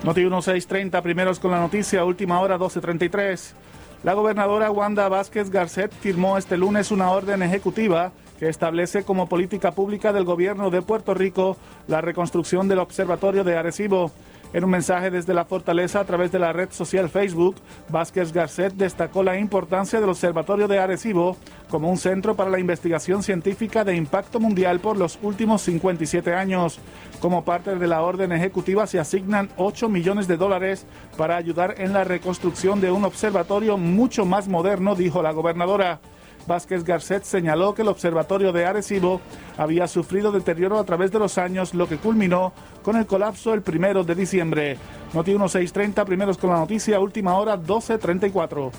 [0.04, 3.54] Noti 1630, primeros con la noticia, última hora 1233.
[4.02, 9.70] La gobernadora Wanda Vázquez Garcet firmó este lunes una orden ejecutiva que establece como política
[9.70, 14.10] pública del gobierno de Puerto Rico la reconstrucción del observatorio de Arecibo.
[14.52, 17.56] En un mensaje desde la fortaleza a través de la red social Facebook,
[17.88, 21.38] Vázquez Garcet destacó la importancia del Observatorio de Arecibo
[21.70, 26.80] como un centro para la investigación científica de impacto mundial por los últimos 57 años.
[27.18, 30.84] Como parte de la orden ejecutiva se asignan 8 millones de dólares
[31.16, 36.00] para ayudar en la reconstrucción de un observatorio mucho más moderno, dijo la gobernadora.
[36.46, 39.20] Vázquez Garcet señaló que el observatorio de Arecibo
[39.56, 43.62] había sufrido deterioro a través de los años, lo que culminó con el colapso el
[43.62, 44.78] primero de diciembre.
[45.12, 48.72] Noti 1630, primeros con la noticia, última hora 1234.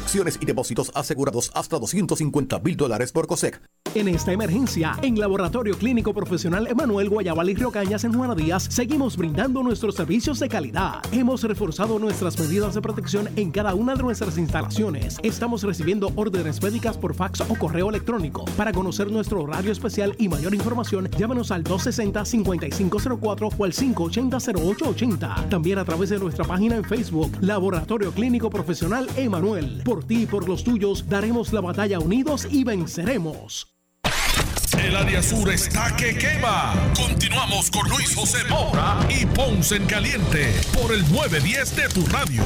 [0.00, 3.60] Acciones y depósitos asegurados hasta 250 mil dólares por COSEC.
[3.94, 8.68] En esta emergencia, en Laboratorio Clínico Profesional Emanuel Guayabal y Río Cañas en Juana Díaz,
[8.70, 11.02] seguimos brindando nuestros servicios de calidad.
[11.10, 15.16] Hemos reforzado nuestras medidas de protección en cada una de nuestras instalaciones.
[15.24, 18.44] Estamos recibiendo órdenes médicas por fax o correo electrónico.
[18.56, 25.48] Para conocer nuestro horario especial y mayor información, llámanos al 260-5504 o al 580-0880.
[25.48, 29.82] También a través de nuestra página en Facebook, Laboratorio Clínico Profesional Emanuel.
[29.90, 33.74] Por ti y por los tuyos, daremos la batalla unidos y venceremos.
[34.78, 36.74] El área sur está que quema.
[36.94, 42.44] Continuamos con Luis José Moura y Ponce en Caliente por el 910 de tu radio.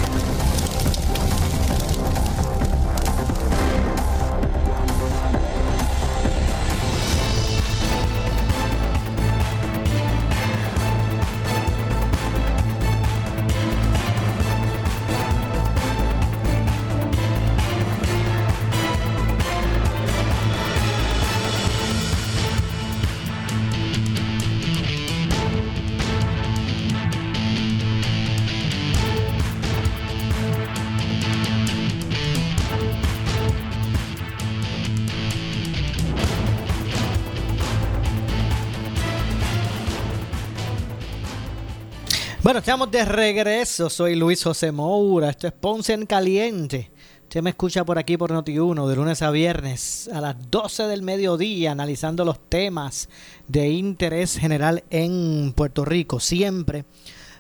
[42.45, 43.89] Bueno, estamos de regreso.
[43.89, 45.31] Soy Luis José Moura.
[45.31, 46.91] Esto es Ponce en Caliente.
[47.23, 51.01] Usted me escucha por aquí por Noti1 de lunes a viernes a las 12 del
[51.01, 53.09] mediodía analizando los temas
[53.49, 56.85] de interés general en Puerto Rico, siempre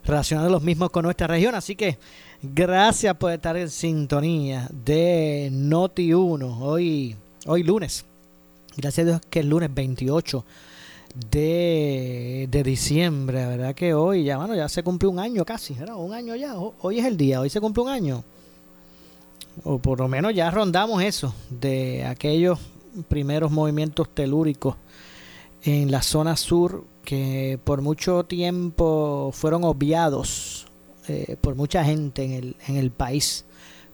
[0.07, 1.55] relacionando los mismos con nuestra región.
[1.55, 1.99] Así que
[2.41, 8.07] gracias por estar en sintonía de Noti1 hoy, hoy lunes.
[8.75, 10.47] Gracias a Dios que es lunes 28
[11.15, 13.75] de, de diciembre, ¿verdad?
[13.75, 15.75] Que hoy ya, bueno, ya se cumple un año casi.
[15.97, 18.25] Un año ya, hoy es el día, hoy se cumple un año.
[19.63, 22.59] O por lo menos ya rondamos eso, de aquellos
[23.09, 24.77] primeros movimientos telúricos
[25.63, 30.67] en la zona sur que por mucho tiempo fueron obviados
[31.09, 33.45] eh, por mucha gente en el, en el país,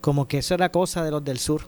[0.01, 1.63] como que eso era cosa de los del sur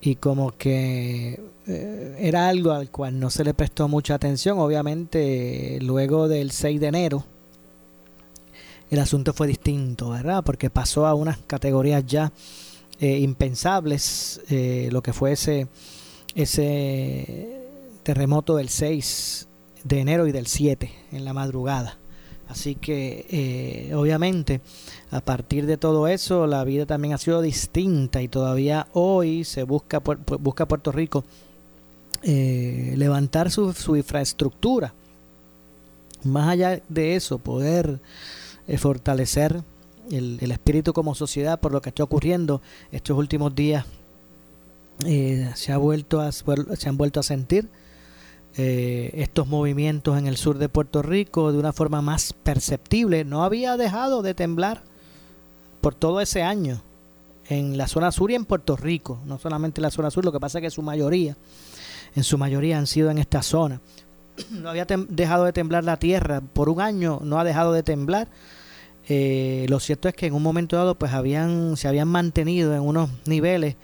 [0.00, 4.58] y como que eh, era algo al cual no se le prestó mucha atención.
[4.58, 7.24] Obviamente, luego del 6 de enero,
[8.90, 10.44] el asunto fue distinto, ¿verdad?
[10.44, 12.32] Porque pasó a unas categorías ya
[13.00, 15.66] eh, impensables, eh, lo que fue ese,
[16.34, 17.60] ese
[18.02, 19.48] terremoto del 6
[19.82, 21.98] de enero y del 7 en la madrugada.
[22.48, 24.60] Así que eh, obviamente
[25.10, 29.62] a partir de todo eso la vida también ha sido distinta y todavía hoy se
[29.62, 31.24] busca, busca Puerto Rico
[32.24, 34.94] eh, levantar su, infraestructura.
[36.24, 38.00] Más allá de eso, poder
[38.66, 39.62] eh, fortalecer
[40.10, 42.60] el, el espíritu como sociedad por lo que está ocurriendo
[42.92, 43.84] estos últimos días
[45.04, 47.68] eh, se, ha vuelto a, se han vuelto a sentir
[48.56, 53.24] eh, estos movimientos en el sur de Puerto Rico de una forma más perceptible.
[53.24, 54.82] No había dejado de temblar
[55.80, 56.80] por todo ese año
[57.48, 60.32] en la zona sur y en Puerto Rico, no solamente en la zona sur, lo
[60.32, 61.36] que pasa es que su mayoría,
[62.14, 63.80] en su mayoría han sido en esta zona.
[64.50, 68.28] No había dejado de temblar la tierra, por un año no ha dejado de temblar.
[69.08, 72.80] Eh, lo cierto es que en un momento dado pues habían se habían mantenido en
[72.80, 73.76] unos niveles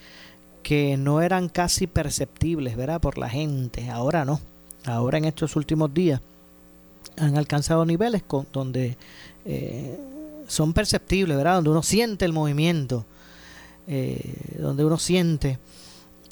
[0.62, 3.01] que no eran casi perceptibles, ¿verdad?
[3.01, 3.91] Por la gente.
[3.91, 4.41] Ahora no.
[4.85, 6.20] Ahora en estos últimos días
[7.16, 8.97] han alcanzado niveles con, donde
[9.45, 9.99] eh,
[10.47, 11.57] son perceptibles, ¿verdad?
[11.57, 13.05] Donde uno siente el movimiento,
[13.87, 15.59] eh, donde uno siente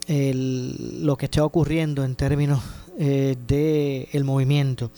[0.09, 2.61] el, lo que está ocurriendo en términos
[2.99, 4.91] eh, de el movimiento.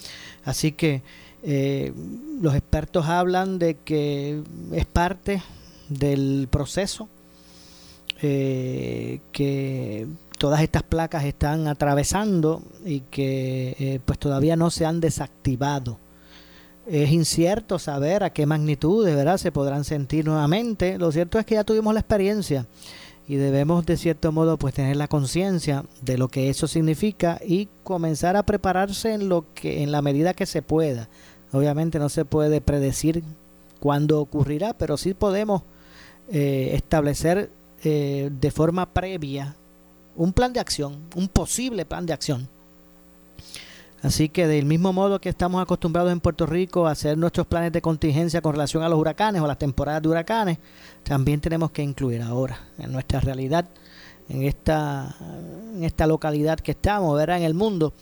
[0.44, 1.02] Así que
[1.42, 1.92] eh,
[2.40, 4.42] los expertos hablan de que
[4.72, 5.42] es parte
[5.88, 7.08] del proceso
[8.22, 10.06] eh, que
[10.38, 15.98] todas estas placas están atravesando y que eh, pues todavía no se han desactivado.
[16.86, 20.98] Es incierto saber a qué magnitud de verdad se podrán sentir nuevamente.
[20.98, 22.66] Lo cierto es que ya tuvimos la experiencia
[23.30, 27.68] y debemos de cierto modo pues tener la conciencia de lo que eso significa y
[27.84, 31.08] comenzar a prepararse en lo que en la medida que se pueda.
[31.52, 33.22] Obviamente no se puede predecir
[33.78, 35.62] cuándo ocurrirá, pero sí podemos
[36.32, 37.52] eh, establecer
[37.84, 39.54] eh, de forma previa
[40.16, 42.48] un plan de acción, un posible plan de acción.
[44.02, 47.72] Así que del mismo modo que estamos acostumbrados en Puerto Rico a hacer nuestros planes
[47.72, 50.58] de contingencia con relación a los huracanes o las temporadas de huracanes,
[51.02, 53.68] también tenemos que incluir ahora en nuestra realidad,
[54.30, 55.16] en esta,
[56.06, 57.38] localidad que estamos, ¿verdad?
[57.38, 57.92] en el mundo,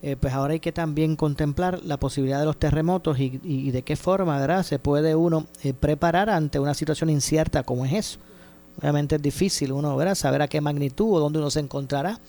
[0.00, 3.96] eh, pues ahora hay que también contemplar la posibilidad de los terremotos y, de qué
[3.96, 4.62] forma ¿verdad?
[4.62, 8.18] se puede uno eh, preparar ante una situación incierta como es eso.
[8.80, 10.14] Obviamente es difícil uno ¿verdad?
[10.14, 12.20] saber a qué magnitud o dónde uno se encontrará,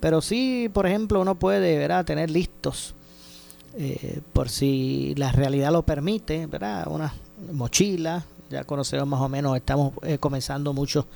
[0.00, 2.04] pero sí, por ejemplo, uno puede ¿verdad?
[2.04, 2.94] tener listos,
[3.78, 6.86] eh, por si la realidad lo permite, ¿verdad?
[6.88, 7.12] una
[7.52, 11.06] mochila, ya conocemos más o menos, estamos eh, comenzando mucho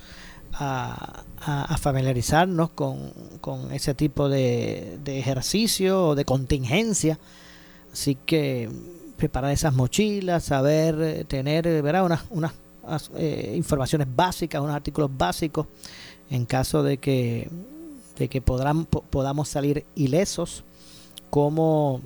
[0.53, 1.23] a,
[1.79, 7.17] familiarizarnos con, con, ese tipo de, de ejercicio o de contingencia,
[7.91, 8.69] así que
[9.21, 12.03] preparar esas mochilas, saber eh, tener ¿verdad?
[12.03, 12.53] unas, unas
[13.15, 15.67] eh, informaciones básicas, unos artículos básicos,
[16.29, 17.47] en caso de que,
[18.17, 20.63] de que podamos salir ilesos,
[21.29, 22.01] cómo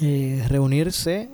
[0.00, 1.28] eh, reunirse,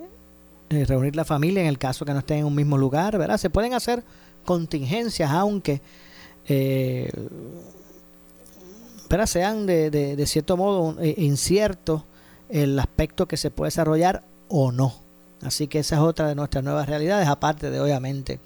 [0.70, 3.38] eh, reunir la familia en el caso que no estén en un mismo lugar, ¿verdad?
[3.38, 4.04] Se pueden hacer
[4.44, 5.80] contingencias, aunque
[9.26, 12.02] sean de, de, de cierto modo inciertos
[12.48, 14.94] el aspecto que se puede desarrollar o no.
[15.42, 18.40] Así que esa es otra de nuestras nuevas realidades, aparte de obviamente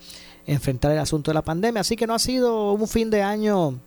[0.46, 1.80] enfrentar el asunto de la pandemia.
[1.80, 3.78] Así que no ha sido un fin de año,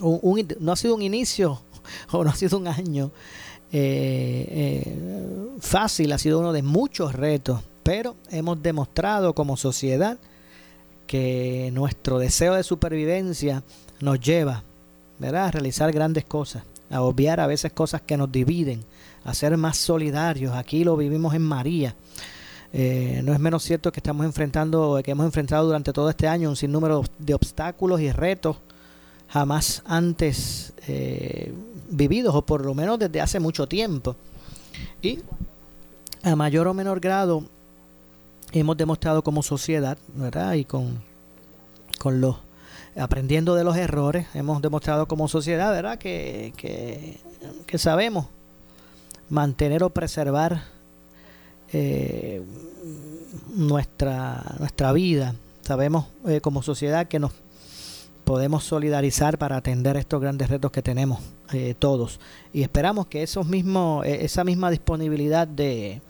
[0.00, 1.60] no ha sido un inicio
[2.12, 3.10] o no ha sido un año
[3.76, 4.46] eh,
[4.86, 4.98] eh,
[5.58, 10.16] fácil, ha sido uno de muchos retos, pero hemos demostrado como sociedad
[11.08, 13.64] que nuestro deseo de supervivencia
[14.00, 14.62] nos lleva
[15.18, 15.46] ¿verdad?
[15.46, 18.84] a realizar grandes cosas, a obviar a veces cosas que nos dividen,
[19.24, 20.54] a ser más solidarios.
[20.54, 21.96] Aquí lo vivimos en María.
[22.72, 26.48] Eh, no es menos cierto que estamos enfrentando, que hemos enfrentado durante todo este año
[26.48, 28.56] un sinnúmero de obstáculos y retos
[29.34, 31.52] jamás antes eh,
[31.90, 34.14] vividos, o por lo menos desde hace mucho tiempo.
[35.02, 35.18] Y
[36.22, 37.42] a mayor o menor grado
[38.52, 40.54] hemos demostrado como sociedad, ¿verdad?
[40.54, 41.02] Y con,
[41.98, 42.36] con los
[42.96, 45.98] aprendiendo de los errores, hemos demostrado como sociedad, ¿verdad?
[45.98, 48.26] Que, que, sabemos
[49.28, 50.62] mantener o preservar
[51.72, 52.40] eh,
[53.52, 55.34] nuestra, nuestra vida.
[55.62, 57.32] Sabemos eh, como sociedad que nos
[58.24, 61.20] podemos solidarizar para atender estos grandes retos que tenemos
[61.52, 62.20] eh, todos.
[62.52, 66.00] Y esperamos que esos mismos, esa misma disponibilidad de,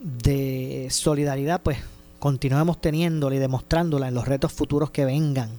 [0.00, 1.78] de solidaridad, pues
[2.18, 5.50] continuemos teniéndola y demostrándola en los retos futuros que vengan,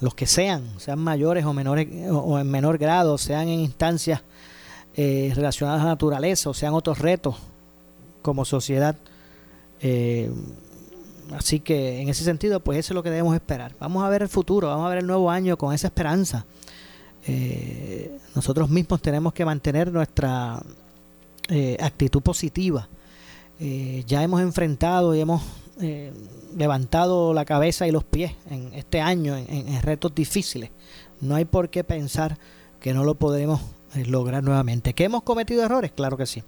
[0.00, 4.22] los que sean, sean mayores o menores o en menor grado, sean en instancias
[4.94, 7.36] eh, relacionadas a la naturaleza o sean otros retos
[8.20, 8.96] como sociedad.
[9.80, 10.30] Eh,
[11.36, 13.74] así que en ese sentido, pues eso es lo que debemos esperar.
[13.78, 16.44] Vamos a ver el futuro, vamos a ver el nuevo año con esa esperanza.
[17.26, 20.62] Eh, nosotros mismos tenemos que mantener nuestra
[21.80, 22.88] actitud positiva.
[23.58, 25.42] ya hemos enfrentado y hemos
[26.56, 30.70] levantado la cabeza y los pies en este año en retos difíciles.
[31.20, 32.38] No hay por qué pensar
[32.80, 33.60] que no lo podremos
[33.94, 34.94] lograr nuevamente.
[34.94, 35.92] ¿Que hemos cometido errores?
[35.92, 36.42] Claro que sí.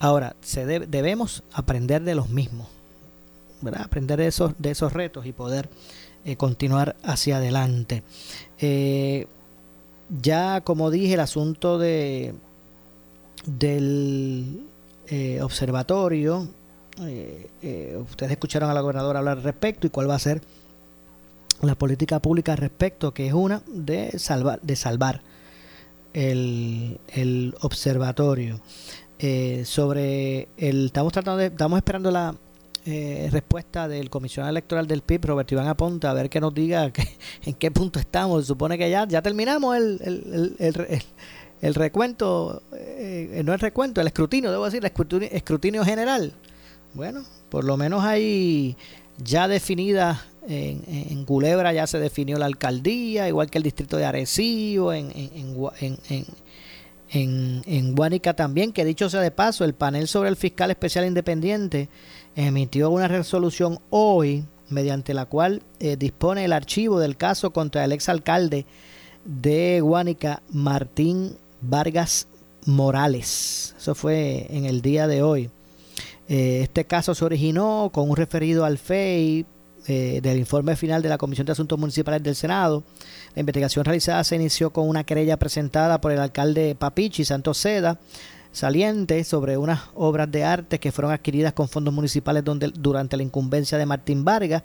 [0.00, 2.68] Ahora, se debemos aprender de los mismos.
[3.76, 5.68] Aprender de esos, de esos retos y poder
[6.24, 8.02] eh, continuar hacia adelante.
[8.58, 9.26] Eh,
[10.10, 12.34] ya como dije, el asunto de
[13.46, 14.66] del
[15.06, 16.48] eh, observatorio,
[18.10, 20.42] ustedes escucharon a la gobernadora hablar al respecto y cuál va a ser
[21.62, 25.22] la política pública al respecto, que es una de salvar, de salvar
[26.12, 28.60] el, el observatorio.
[29.64, 32.34] sobre el estamos tratando de, estamos esperando la
[32.90, 36.90] eh, respuesta del comisionado electoral del PIB, Roberto Iván Aponta, a ver que nos diga
[37.44, 38.46] en qué punto estamos.
[38.46, 41.02] Supone que ya, ya terminamos el, el, el,
[41.60, 46.32] el recuento, eh, no el recuento, el escrutinio, debo decir, el escrutinio, general.
[46.94, 48.74] Bueno, por lo menos hay
[49.18, 54.06] ya definida en, en, Culebra ya se definió la alcaldía, igual que el distrito de
[54.06, 55.12] Arecibo, en,
[57.10, 61.04] en, en Guánica también, que dicho sea de paso, el panel sobre el fiscal especial
[61.04, 61.90] independiente
[62.46, 67.90] emitió una resolución hoy mediante la cual eh, dispone el archivo del caso contra el
[67.90, 68.64] exalcalde
[69.24, 72.28] de Guánica, Martín Vargas
[72.64, 73.74] Morales.
[73.76, 75.50] Eso fue en el día de hoy.
[76.28, 79.44] Eh, este caso se originó con un referido al FEI
[79.88, 82.84] eh, del informe final de la Comisión de Asuntos Municipales del Senado.
[83.34, 87.98] La investigación realizada se inició con una querella presentada por el alcalde Papichi Santos Seda
[88.52, 93.22] saliente sobre unas obras de arte que fueron adquiridas con fondos municipales donde, durante la
[93.22, 94.62] incumbencia de Martín Vargas.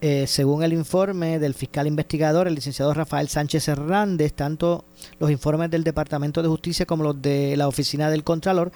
[0.00, 4.84] Eh, según el informe del fiscal investigador, el licenciado Rafael Sánchez Hernández, tanto
[5.18, 8.72] los informes del Departamento de Justicia como los de la Oficina del Contralor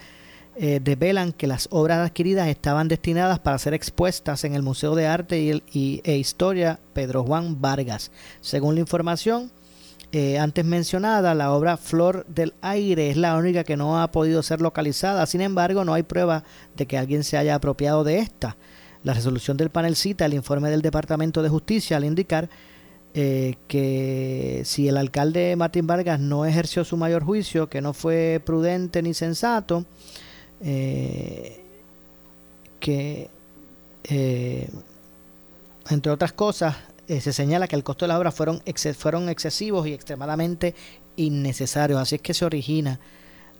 [0.56, 5.06] eh, develan que las obras adquiridas estaban destinadas para ser expuestas en el Museo de
[5.06, 8.10] Arte y, e Historia Pedro Juan Vargas.
[8.40, 9.52] Según la información,
[10.12, 14.42] eh, antes mencionada, la obra Flor del Aire es la única que no ha podido
[14.42, 15.24] ser localizada.
[15.26, 16.42] Sin embargo, no hay prueba
[16.76, 18.56] de que alguien se haya apropiado de esta.
[19.04, 22.50] La resolución del panel cita el informe del Departamento de Justicia al indicar
[23.14, 28.42] eh, que si el alcalde Martín Vargas no ejerció su mayor juicio, que no fue
[28.44, 29.84] prudente ni sensato,
[30.60, 31.60] eh,
[32.80, 33.30] que
[35.88, 36.74] entre otras cosas
[37.10, 38.62] eh, se señala que el costo de la obra fueron,
[38.96, 40.76] fueron excesivos y extremadamente
[41.16, 42.00] innecesarios.
[42.00, 43.00] Así es que se origina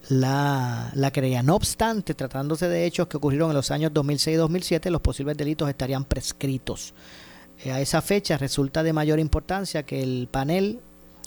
[0.09, 1.43] la, la.
[1.43, 5.37] No obstante, tratándose de hechos que ocurrieron en los años 2006 y 2007, los posibles
[5.37, 6.95] delitos estarían prescritos.
[7.65, 10.79] Eh, a esa fecha resulta de mayor importancia que el panel,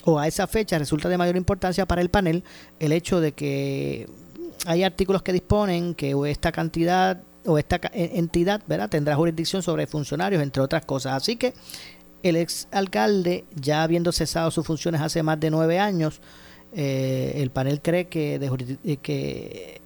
[0.06, 2.46] o a esa fecha resulta de mayor importancia para el panel
[2.80, 4.08] el hecho de que
[4.66, 8.90] hay artículos que disponen que esta cantidad o esta entidad ¿verdad?
[8.90, 11.14] tendrá jurisdicción sobre funcionarios, entre otras cosas.
[11.14, 11.54] Así que
[12.24, 16.22] el ex alcalde, ya habiendo cesado sus funciones hace más de nueve años,
[16.76, 18.36] eh, el panel cree que,
[18.84, 19.82] eh, que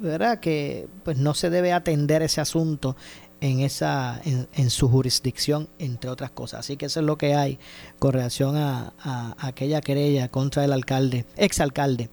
[0.00, 2.96] verdad que pues no se debe atender ese asunto
[3.40, 6.60] en esa en, su jurisdicción entre otras cosas.
[6.60, 7.58] Así que eso es lo que hay
[7.98, 8.92] con relación a,
[9.38, 12.10] aquella querella contra el alcalde ex alcalde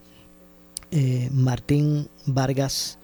[0.91, 2.99] eh, Martín Vargas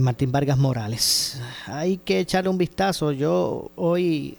[0.00, 1.40] Martín Vargas Morales.
[1.66, 3.12] Hay que echarle un vistazo.
[3.12, 4.36] Yo hoy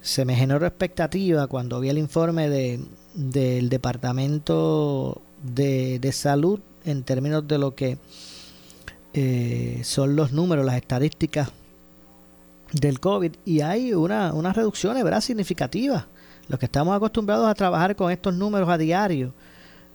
[0.00, 2.80] se me generó expectativa cuando vi el informe de,
[3.14, 7.98] del Departamento de, Salud en términos de lo que
[9.12, 11.50] eh, son los números, las estadísticas
[12.72, 15.20] del COVID y hay una, unas reducciones ¿verdad?
[15.20, 16.06] significativas.
[16.48, 19.34] Los que estamos acostumbrados a trabajar con estos números a diario,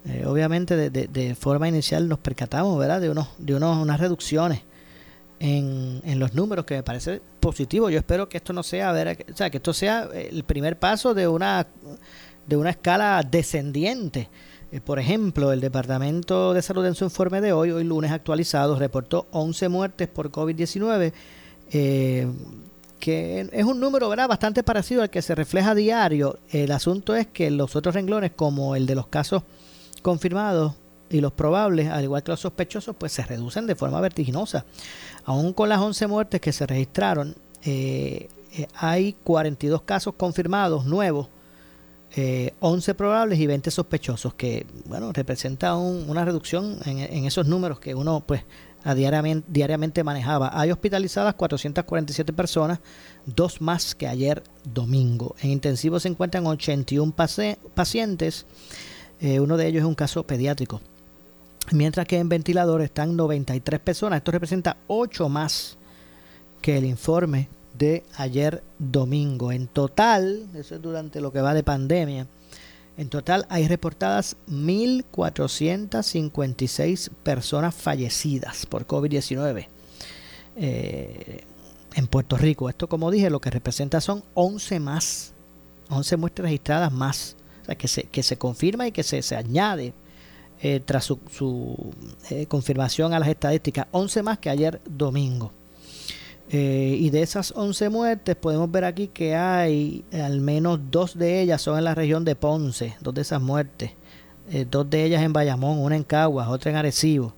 [0.06, 3.02] eh, obviamente de, de, forma inicial nos percatamos ¿verdad?
[3.02, 4.62] de, unos, de unos, unas reducciones
[5.44, 7.90] en, en, los números, que me parece positivo.
[7.90, 11.14] Yo espero que esto no sea, ver, o sea, que esto sea el primer paso
[11.14, 11.68] de una,
[12.48, 14.30] de una escala descendiente.
[14.72, 18.80] Eh, por ejemplo, el Departamento de Salud en su informe de hoy, hoy lunes actualizado,
[18.80, 21.12] reportó 11 muertes por COVID-19,
[21.74, 22.28] eh,
[23.02, 24.30] que es un número ¿verdad?
[24.30, 26.40] bastante parecido al que se refleja a diario.
[26.52, 29.44] El asunto es que los otros renglones, como el de los casos
[30.02, 30.76] confirmados,
[31.14, 34.66] y los probables, al igual que los sospechosos, pues se reducen de forma vertiginosa.
[35.26, 41.30] Aún con las 11 muertes que se registraron, eh, eh, hay 42 casos confirmados nuevos,
[42.16, 47.94] 11 eh, probables y 20 sospechosos, que bueno, representa una reducción en, esos números que
[47.94, 48.44] uno pues
[48.84, 50.50] a diariamente, diariamente manejaba.
[50.54, 52.80] Hay hospitalizadas 447 personas,
[53.26, 55.36] dos más que ayer domingo.
[55.42, 57.14] En intensivo se encuentran 81
[57.76, 58.48] pacientes,
[59.22, 60.82] uno de ellos es un caso pediátrico
[61.72, 64.18] mientras que en ventilador están 93 personas.
[64.18, 65.78] Esto representa 8 más
[66.62, 69.52] que el informe de ayer domingo.
[69.52, 72.26] En total, eso es durante lo que va de pandemia,
[72.96, 79.68] en total hay reportadas 1.456 personas fallecidas por COVID-19.
[80.56, 81.44] eh,
[81.96, 82.70] en Puerto Rico.
[82.70, 85.34] Esto, como dije, lo que representa son 11 más,
[85.90, 89.36] 11 muestras registradas más, o sea, que se, que se confirma y que se, se
[89.36, 89.94] añade
[90.66, 91.94] eh, tras su, su
[92.30, 95.52] eh, confirmación a las estadísticas, 11 más que ayer domingo.
[96.50, 101.42] Eh, y de esas 11 muertes podemos ver aquí que hay al menos dos de
[101.42, 103.92] ellas son en la región de Ponce, dos de esas muertes,
[104.70, 107.34] dos de ellas en Bayamón, una en Caguas, otra en Arecibo,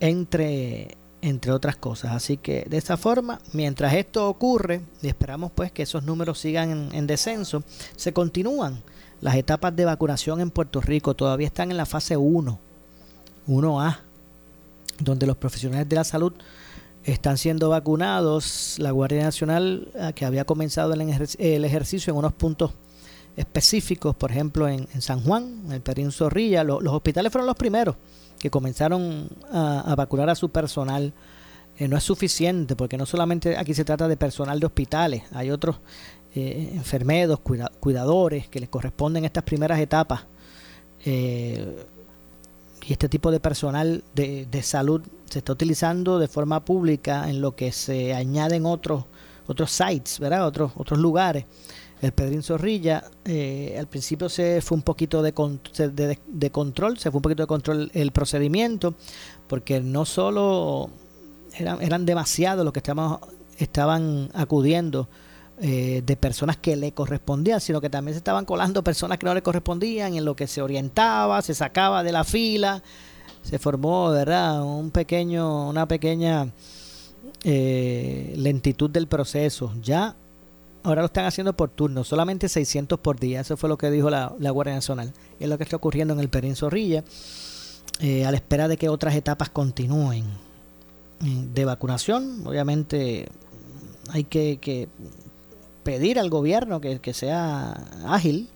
[0.00, 2.10] entre, entre otras cosas.
[2.10, 6.72] Así que de esa forma, mientras esto ocurre, y esperamos pues que esos números sigan
[6.72, 7.62] en, en descenso,
[7.94, 8.82] se continúan
[9.20, 12.58] las etapas de vacunación en Puerto Rico todavía están en la fase 1,
[13.48, 13.98] 1A,
[14.98, 16.32] donde los profesionales de la salud
[17.04, 18.76] están siendo vacunados.
[18.78, 22.72] La Guardia Nacional, ah, que había comenzado el, ejercicio en unos puntos
[23.36, 27.96] específicos, por ejemplo en, San Juan, en el Perín Zorrilla, los hospitales fueron los primeros
[28.38, 31.12] que comenzaron a, vacunar a su personal.
[31.78, 35.50] Eh, no es suficiente, porque no solamente aquí se trata de personal de hospitales, hay
[35.50, 35.76] otros
[36.34, 40.26] eh, enfermeros, cuidadores que les corresponden estas primeras etapas.
[41.04, 41.86] Eh,
[42.86, 47.54] y este tipo de personal de, salud se está utilizando de forma pública en lo
[47.56, 49.04] que se añaden otros
[49.46, 50.46] otros sites, ¿verdad?
[50.46, 51.44] Otros otros lugares.
[52.00, 55.32] El Pedrín Zorrilla eh, al principio se fue un poquito de,
[56.26, 58.94] de, control, se fue un poquito de control el procedimiento,
[59.48, 60.90] porque no solo
[61.58, 63.18] eran, eran demasiados los que estaban,
[63.58, 65.08] estaban acudiendo
[65.62, 69.34] eh, de personas que le correspondían, sino que también se estaban colando personas que no
[69.34, 72.82] le correspondían, en lo que se orientaba, se sacaba de la fila,
[73.42, 74.64] se formó, ¿verdad?
[74.64, 76.50] Un pequeño, una pequeña
[77.44, 79.74] eh, lentitud del proceso.
[79.82, 80.16] Ya
[80.82, 83.40] ahora lo están haciendo por turno, solamente 600 por día.
[83.42, 85.12] Eso fue lo que dijo la, Guardia Nacional.
[85.38, 87.04] es lo que está ocurriendo en el Perín Zorrilla,
[88.00, 90.24] eh, a la espera de que otras etapas continúen
[91.20, 92.46] de vacunación.
[92.46, 93.28] Obviamente
[94.10, 94.88] hay que, que
[95.82, 97.72] pedir al gobierno que, sea
[98.06, 98.48] ágil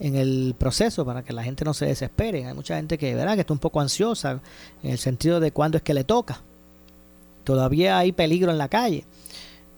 [0.00, 2.46] en el proceso para que la gente no se desespere.
[2.46, 4.40] Hay mucha gente que, verá que está un poco ansiosa
[4.82, 6.40] en el sentido de cuándo es que le toca.
[7.44, 9.04] Todavía hay peligro en la calle.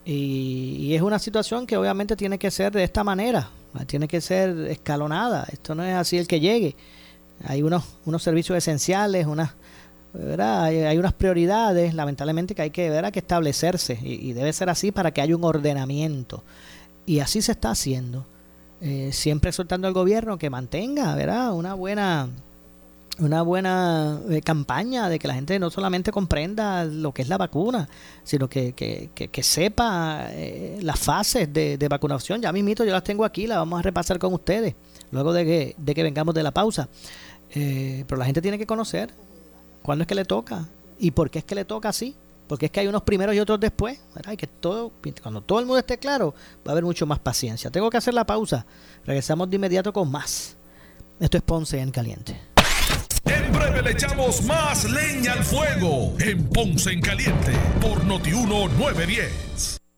[0.04, 3.50] Y, es una situación que obviamente tiene que ser de esta manera,
[3.86, 5.46] tiene que ser escalonada.
[5.52, 6.76] Esto no es así el que llegue.
[7.44, 7.84] Hay unos,
[8.18, 9.50] servicios esenciales, unas,
[10.38, 14.92] Hay, unas prioridades, lamentablemente, que hay que, ver que establecerse y, y debe ser así
[14.92, 16.44] para que haya un ordenamiento.
[17.06, 18.26] Y así se está haciendo.
[18.80, 21.54] Eh, siempre soltando al gobierno que mantenga, ¿verdad?
[21.54, 22.28] Una buena
[23.18, 27.38] una buena eh, campaña de que la gente no solamente comprenda lo que es la
[27.38, 27.88] vacuna,
[28.22, 32.42] sino que, que, que, sepa eh, las fases de, vacunación.
[32.42, 34.74] Ya mismito yo las tengo aquí, las vamos a repasar con ustedes,
[35.12, 36.90] luego de que, de que vengamos de la pausa.
[37.50, 39.14] pero la gente tiene que conocer
[39.80, 42.14] cuándo es que le toca y por qué es que le toca así.
[42.48, 43.98] Porque es que hay unos primeros y otros después.
[44.36, 44.92] Que todo,
[45.22, 46.34] cuando todo el mundo esté claro,
[46.66, 47.70] va a haber mucho más paciencia.
[47.70, 48.66] Tengo que hacer la pausa.
[49.04, 50.56] Regresamos de inmediato con más.
[51.18, 52.40] Esto es Ponce en Caliente.
[53.24, 59.85] En breve le echamos más leña al fuego en Ponce en Caliente por Notiuno 910.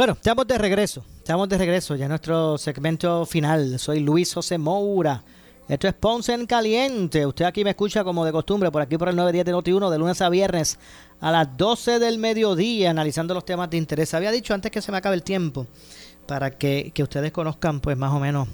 [0.00, 1.04] Bueno, estamos de regreso.
[1.18, 3.78] Estamos de regreso ya en nuestro segmento final.
[3.78, 5.22] Soy Luis José Moura.
[5.68, 7.26] Esto es Ponce en Caliente.
[7.26, 9.98] Usted aquí me escucha como de costumbre, por aquí por el 910 de Noti1, de
[9.98, 10.78] lunes a viernes
[11.20, 14.14] a las 12 del mediodía, analizando los temas de interés.
[14.14, 15.66] Había dicho antes que se me acabe el tiempo,
[16.26, 18.48] para que, ustedes conozcan pues más o menos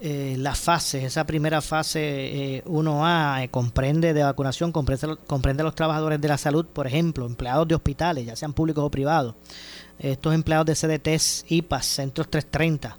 [0.00, 1.02] eh, las fases.
[1.02, 6.28] Esa primera fase 1A eh, eh, comprende de vacunación, comprende, comprende a los trabajadores de
[6.28, 9.34] la salud, por ejemplo, empleados de hospitales, ya sean públicos o privados
[10.00, 12.98] estos empleados de CDTs, IPAS, Centros 330,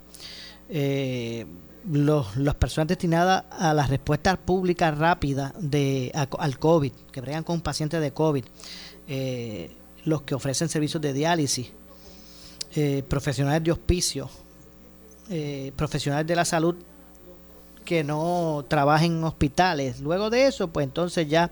[0.69, 1.45] eh,
[1.89, 7.61] los, las personas destinadas a la respuesta pública rápida de, al COVID, que bregan con
[7.61, 8.45] pacientes de COVID,
[9.07, 9.75] eh,
[10.05, 11.71] los que ofrecen servicios de diálisis,
[12.75, 14.29] eh, profesionales de hospicio,
[15.77, 16.75] profesionales de la salud
[17.81, 19.99] que no trabajen en hospitales.
[19.99, 21.51] Luego de eso, pues entonces ya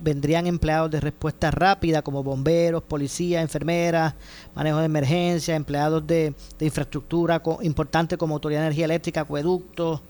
[0.00, 4.14] vendrían empleados de respuesta rápida como bomberos, policías, enfermeras,
[4.54, 10.00] manejo de emergencia, empleados de, infraestructura importante como autoridad de energía eléctrica, acueductos,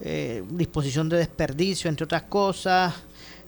[0.00, 2.94] eh, disposición de desperdicio, entre otras cosas.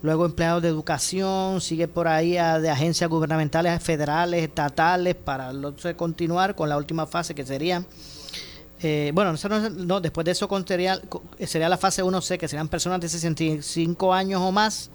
[0.02, 5.50] Luego empleados de educación, sigue por ahí de agencias gubernamentales federales, estatales, para
[5.96, 7.82] continuar con la última fase que sería
[8.84, 9.34] eh, bueno,
[9.76, 11.00] no, después de eso sería,
[11.46, 14.90] sería la fase 1C, que serían personas de 65 años o más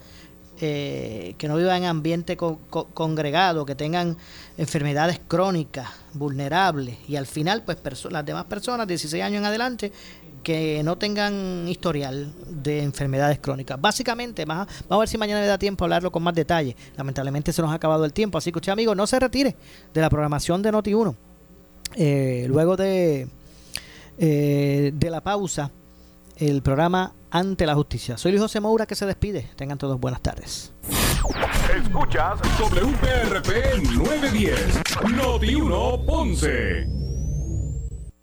[0.60, 4.16] eh, que no vivan en ambiente congregado, que tengan
[4.56, 7.78] enfermedades crónicas, vulnerables, y al final, pues
[8.10, 9.90] las demás personas, 16 años en adelante,
[10.44, 13.80] que no tengan historial de enfermedades crónicas.
[13.80, 16.76] Básicamente, vamos a ver si mañana me da tiempo a hablarlo con más detalle.
[16.96, 19.56] Lamentablemente se nos ha acabado el tiempo, así que usted, amigo, no se retire
[19.92, 21.16] de la programación de Noti1.
[21.96, 23.26] Eh, luego de,
[24.20, 25.70] eh, de la pausa,
[26.36, 28.18] el programa ante la justicia.
[28.18, 29.48] Soy Luis José Moura que se despide.
[29.56, 30.72] Tengan todos buenas tardes.
[31.74, 34.80] Escuchas WPRP 910,
[35.14, 36.99] Noti 1 Ponce.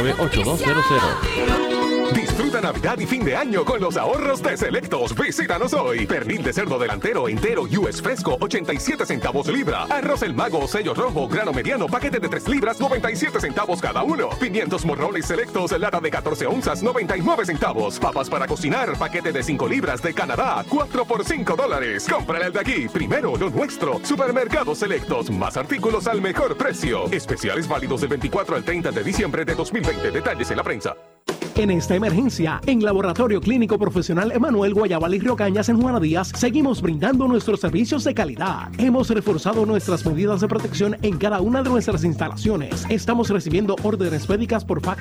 [0.00, 1.71] 98200.
[2.14, 5.14] Disfruta Navidad y fin de año con los ahorros de Selectos.
[5.14, 6.06] Visítanos hoy.
[6.06, 9.84] Pernil de cerdo delantero entero US fresco, 87 centavos libra.
[9.84, 14.28] Arroz el mago, sello rojo, grano mediano, paquete de 3 libras, 97 centavos cada uno.
[14.38, 17.98] Pimientos morrones selectos, lata de 14 onzas, 99 centavos.
[17.98, 22.06] Papas para cocinar, paquete de 5 libras de Canadá, 4 por 5 dólares.
[22.10, 22.88] Cómprale el de aquí.
[22.88, 24.00] Primero lo nuestro.
[24.04, 25.30] Supermercados Selectos.
[25.30, 27.06] Más artículos al mejor precio.
[27.10, 30.10] Especiales válidos del 24 al 30 de diciembre de 2020.
[30.10, 30.94] Detalles en la prensa.
[31.54, 36.32] En esta emergencia, en Laboratorio Clínico Profesional Emanuel Guayabal y Río Cañas en Juana Díaz,
[36.34, 38.70] seguimos brindando nuestros servicios de calidad.
[38.78, 42.86] Hemos reforzado nuestras medidas de protección en cada una de nuestras instalaciones.
[42.88, 45.00] Estamos recibiendo órdenes médicas por fax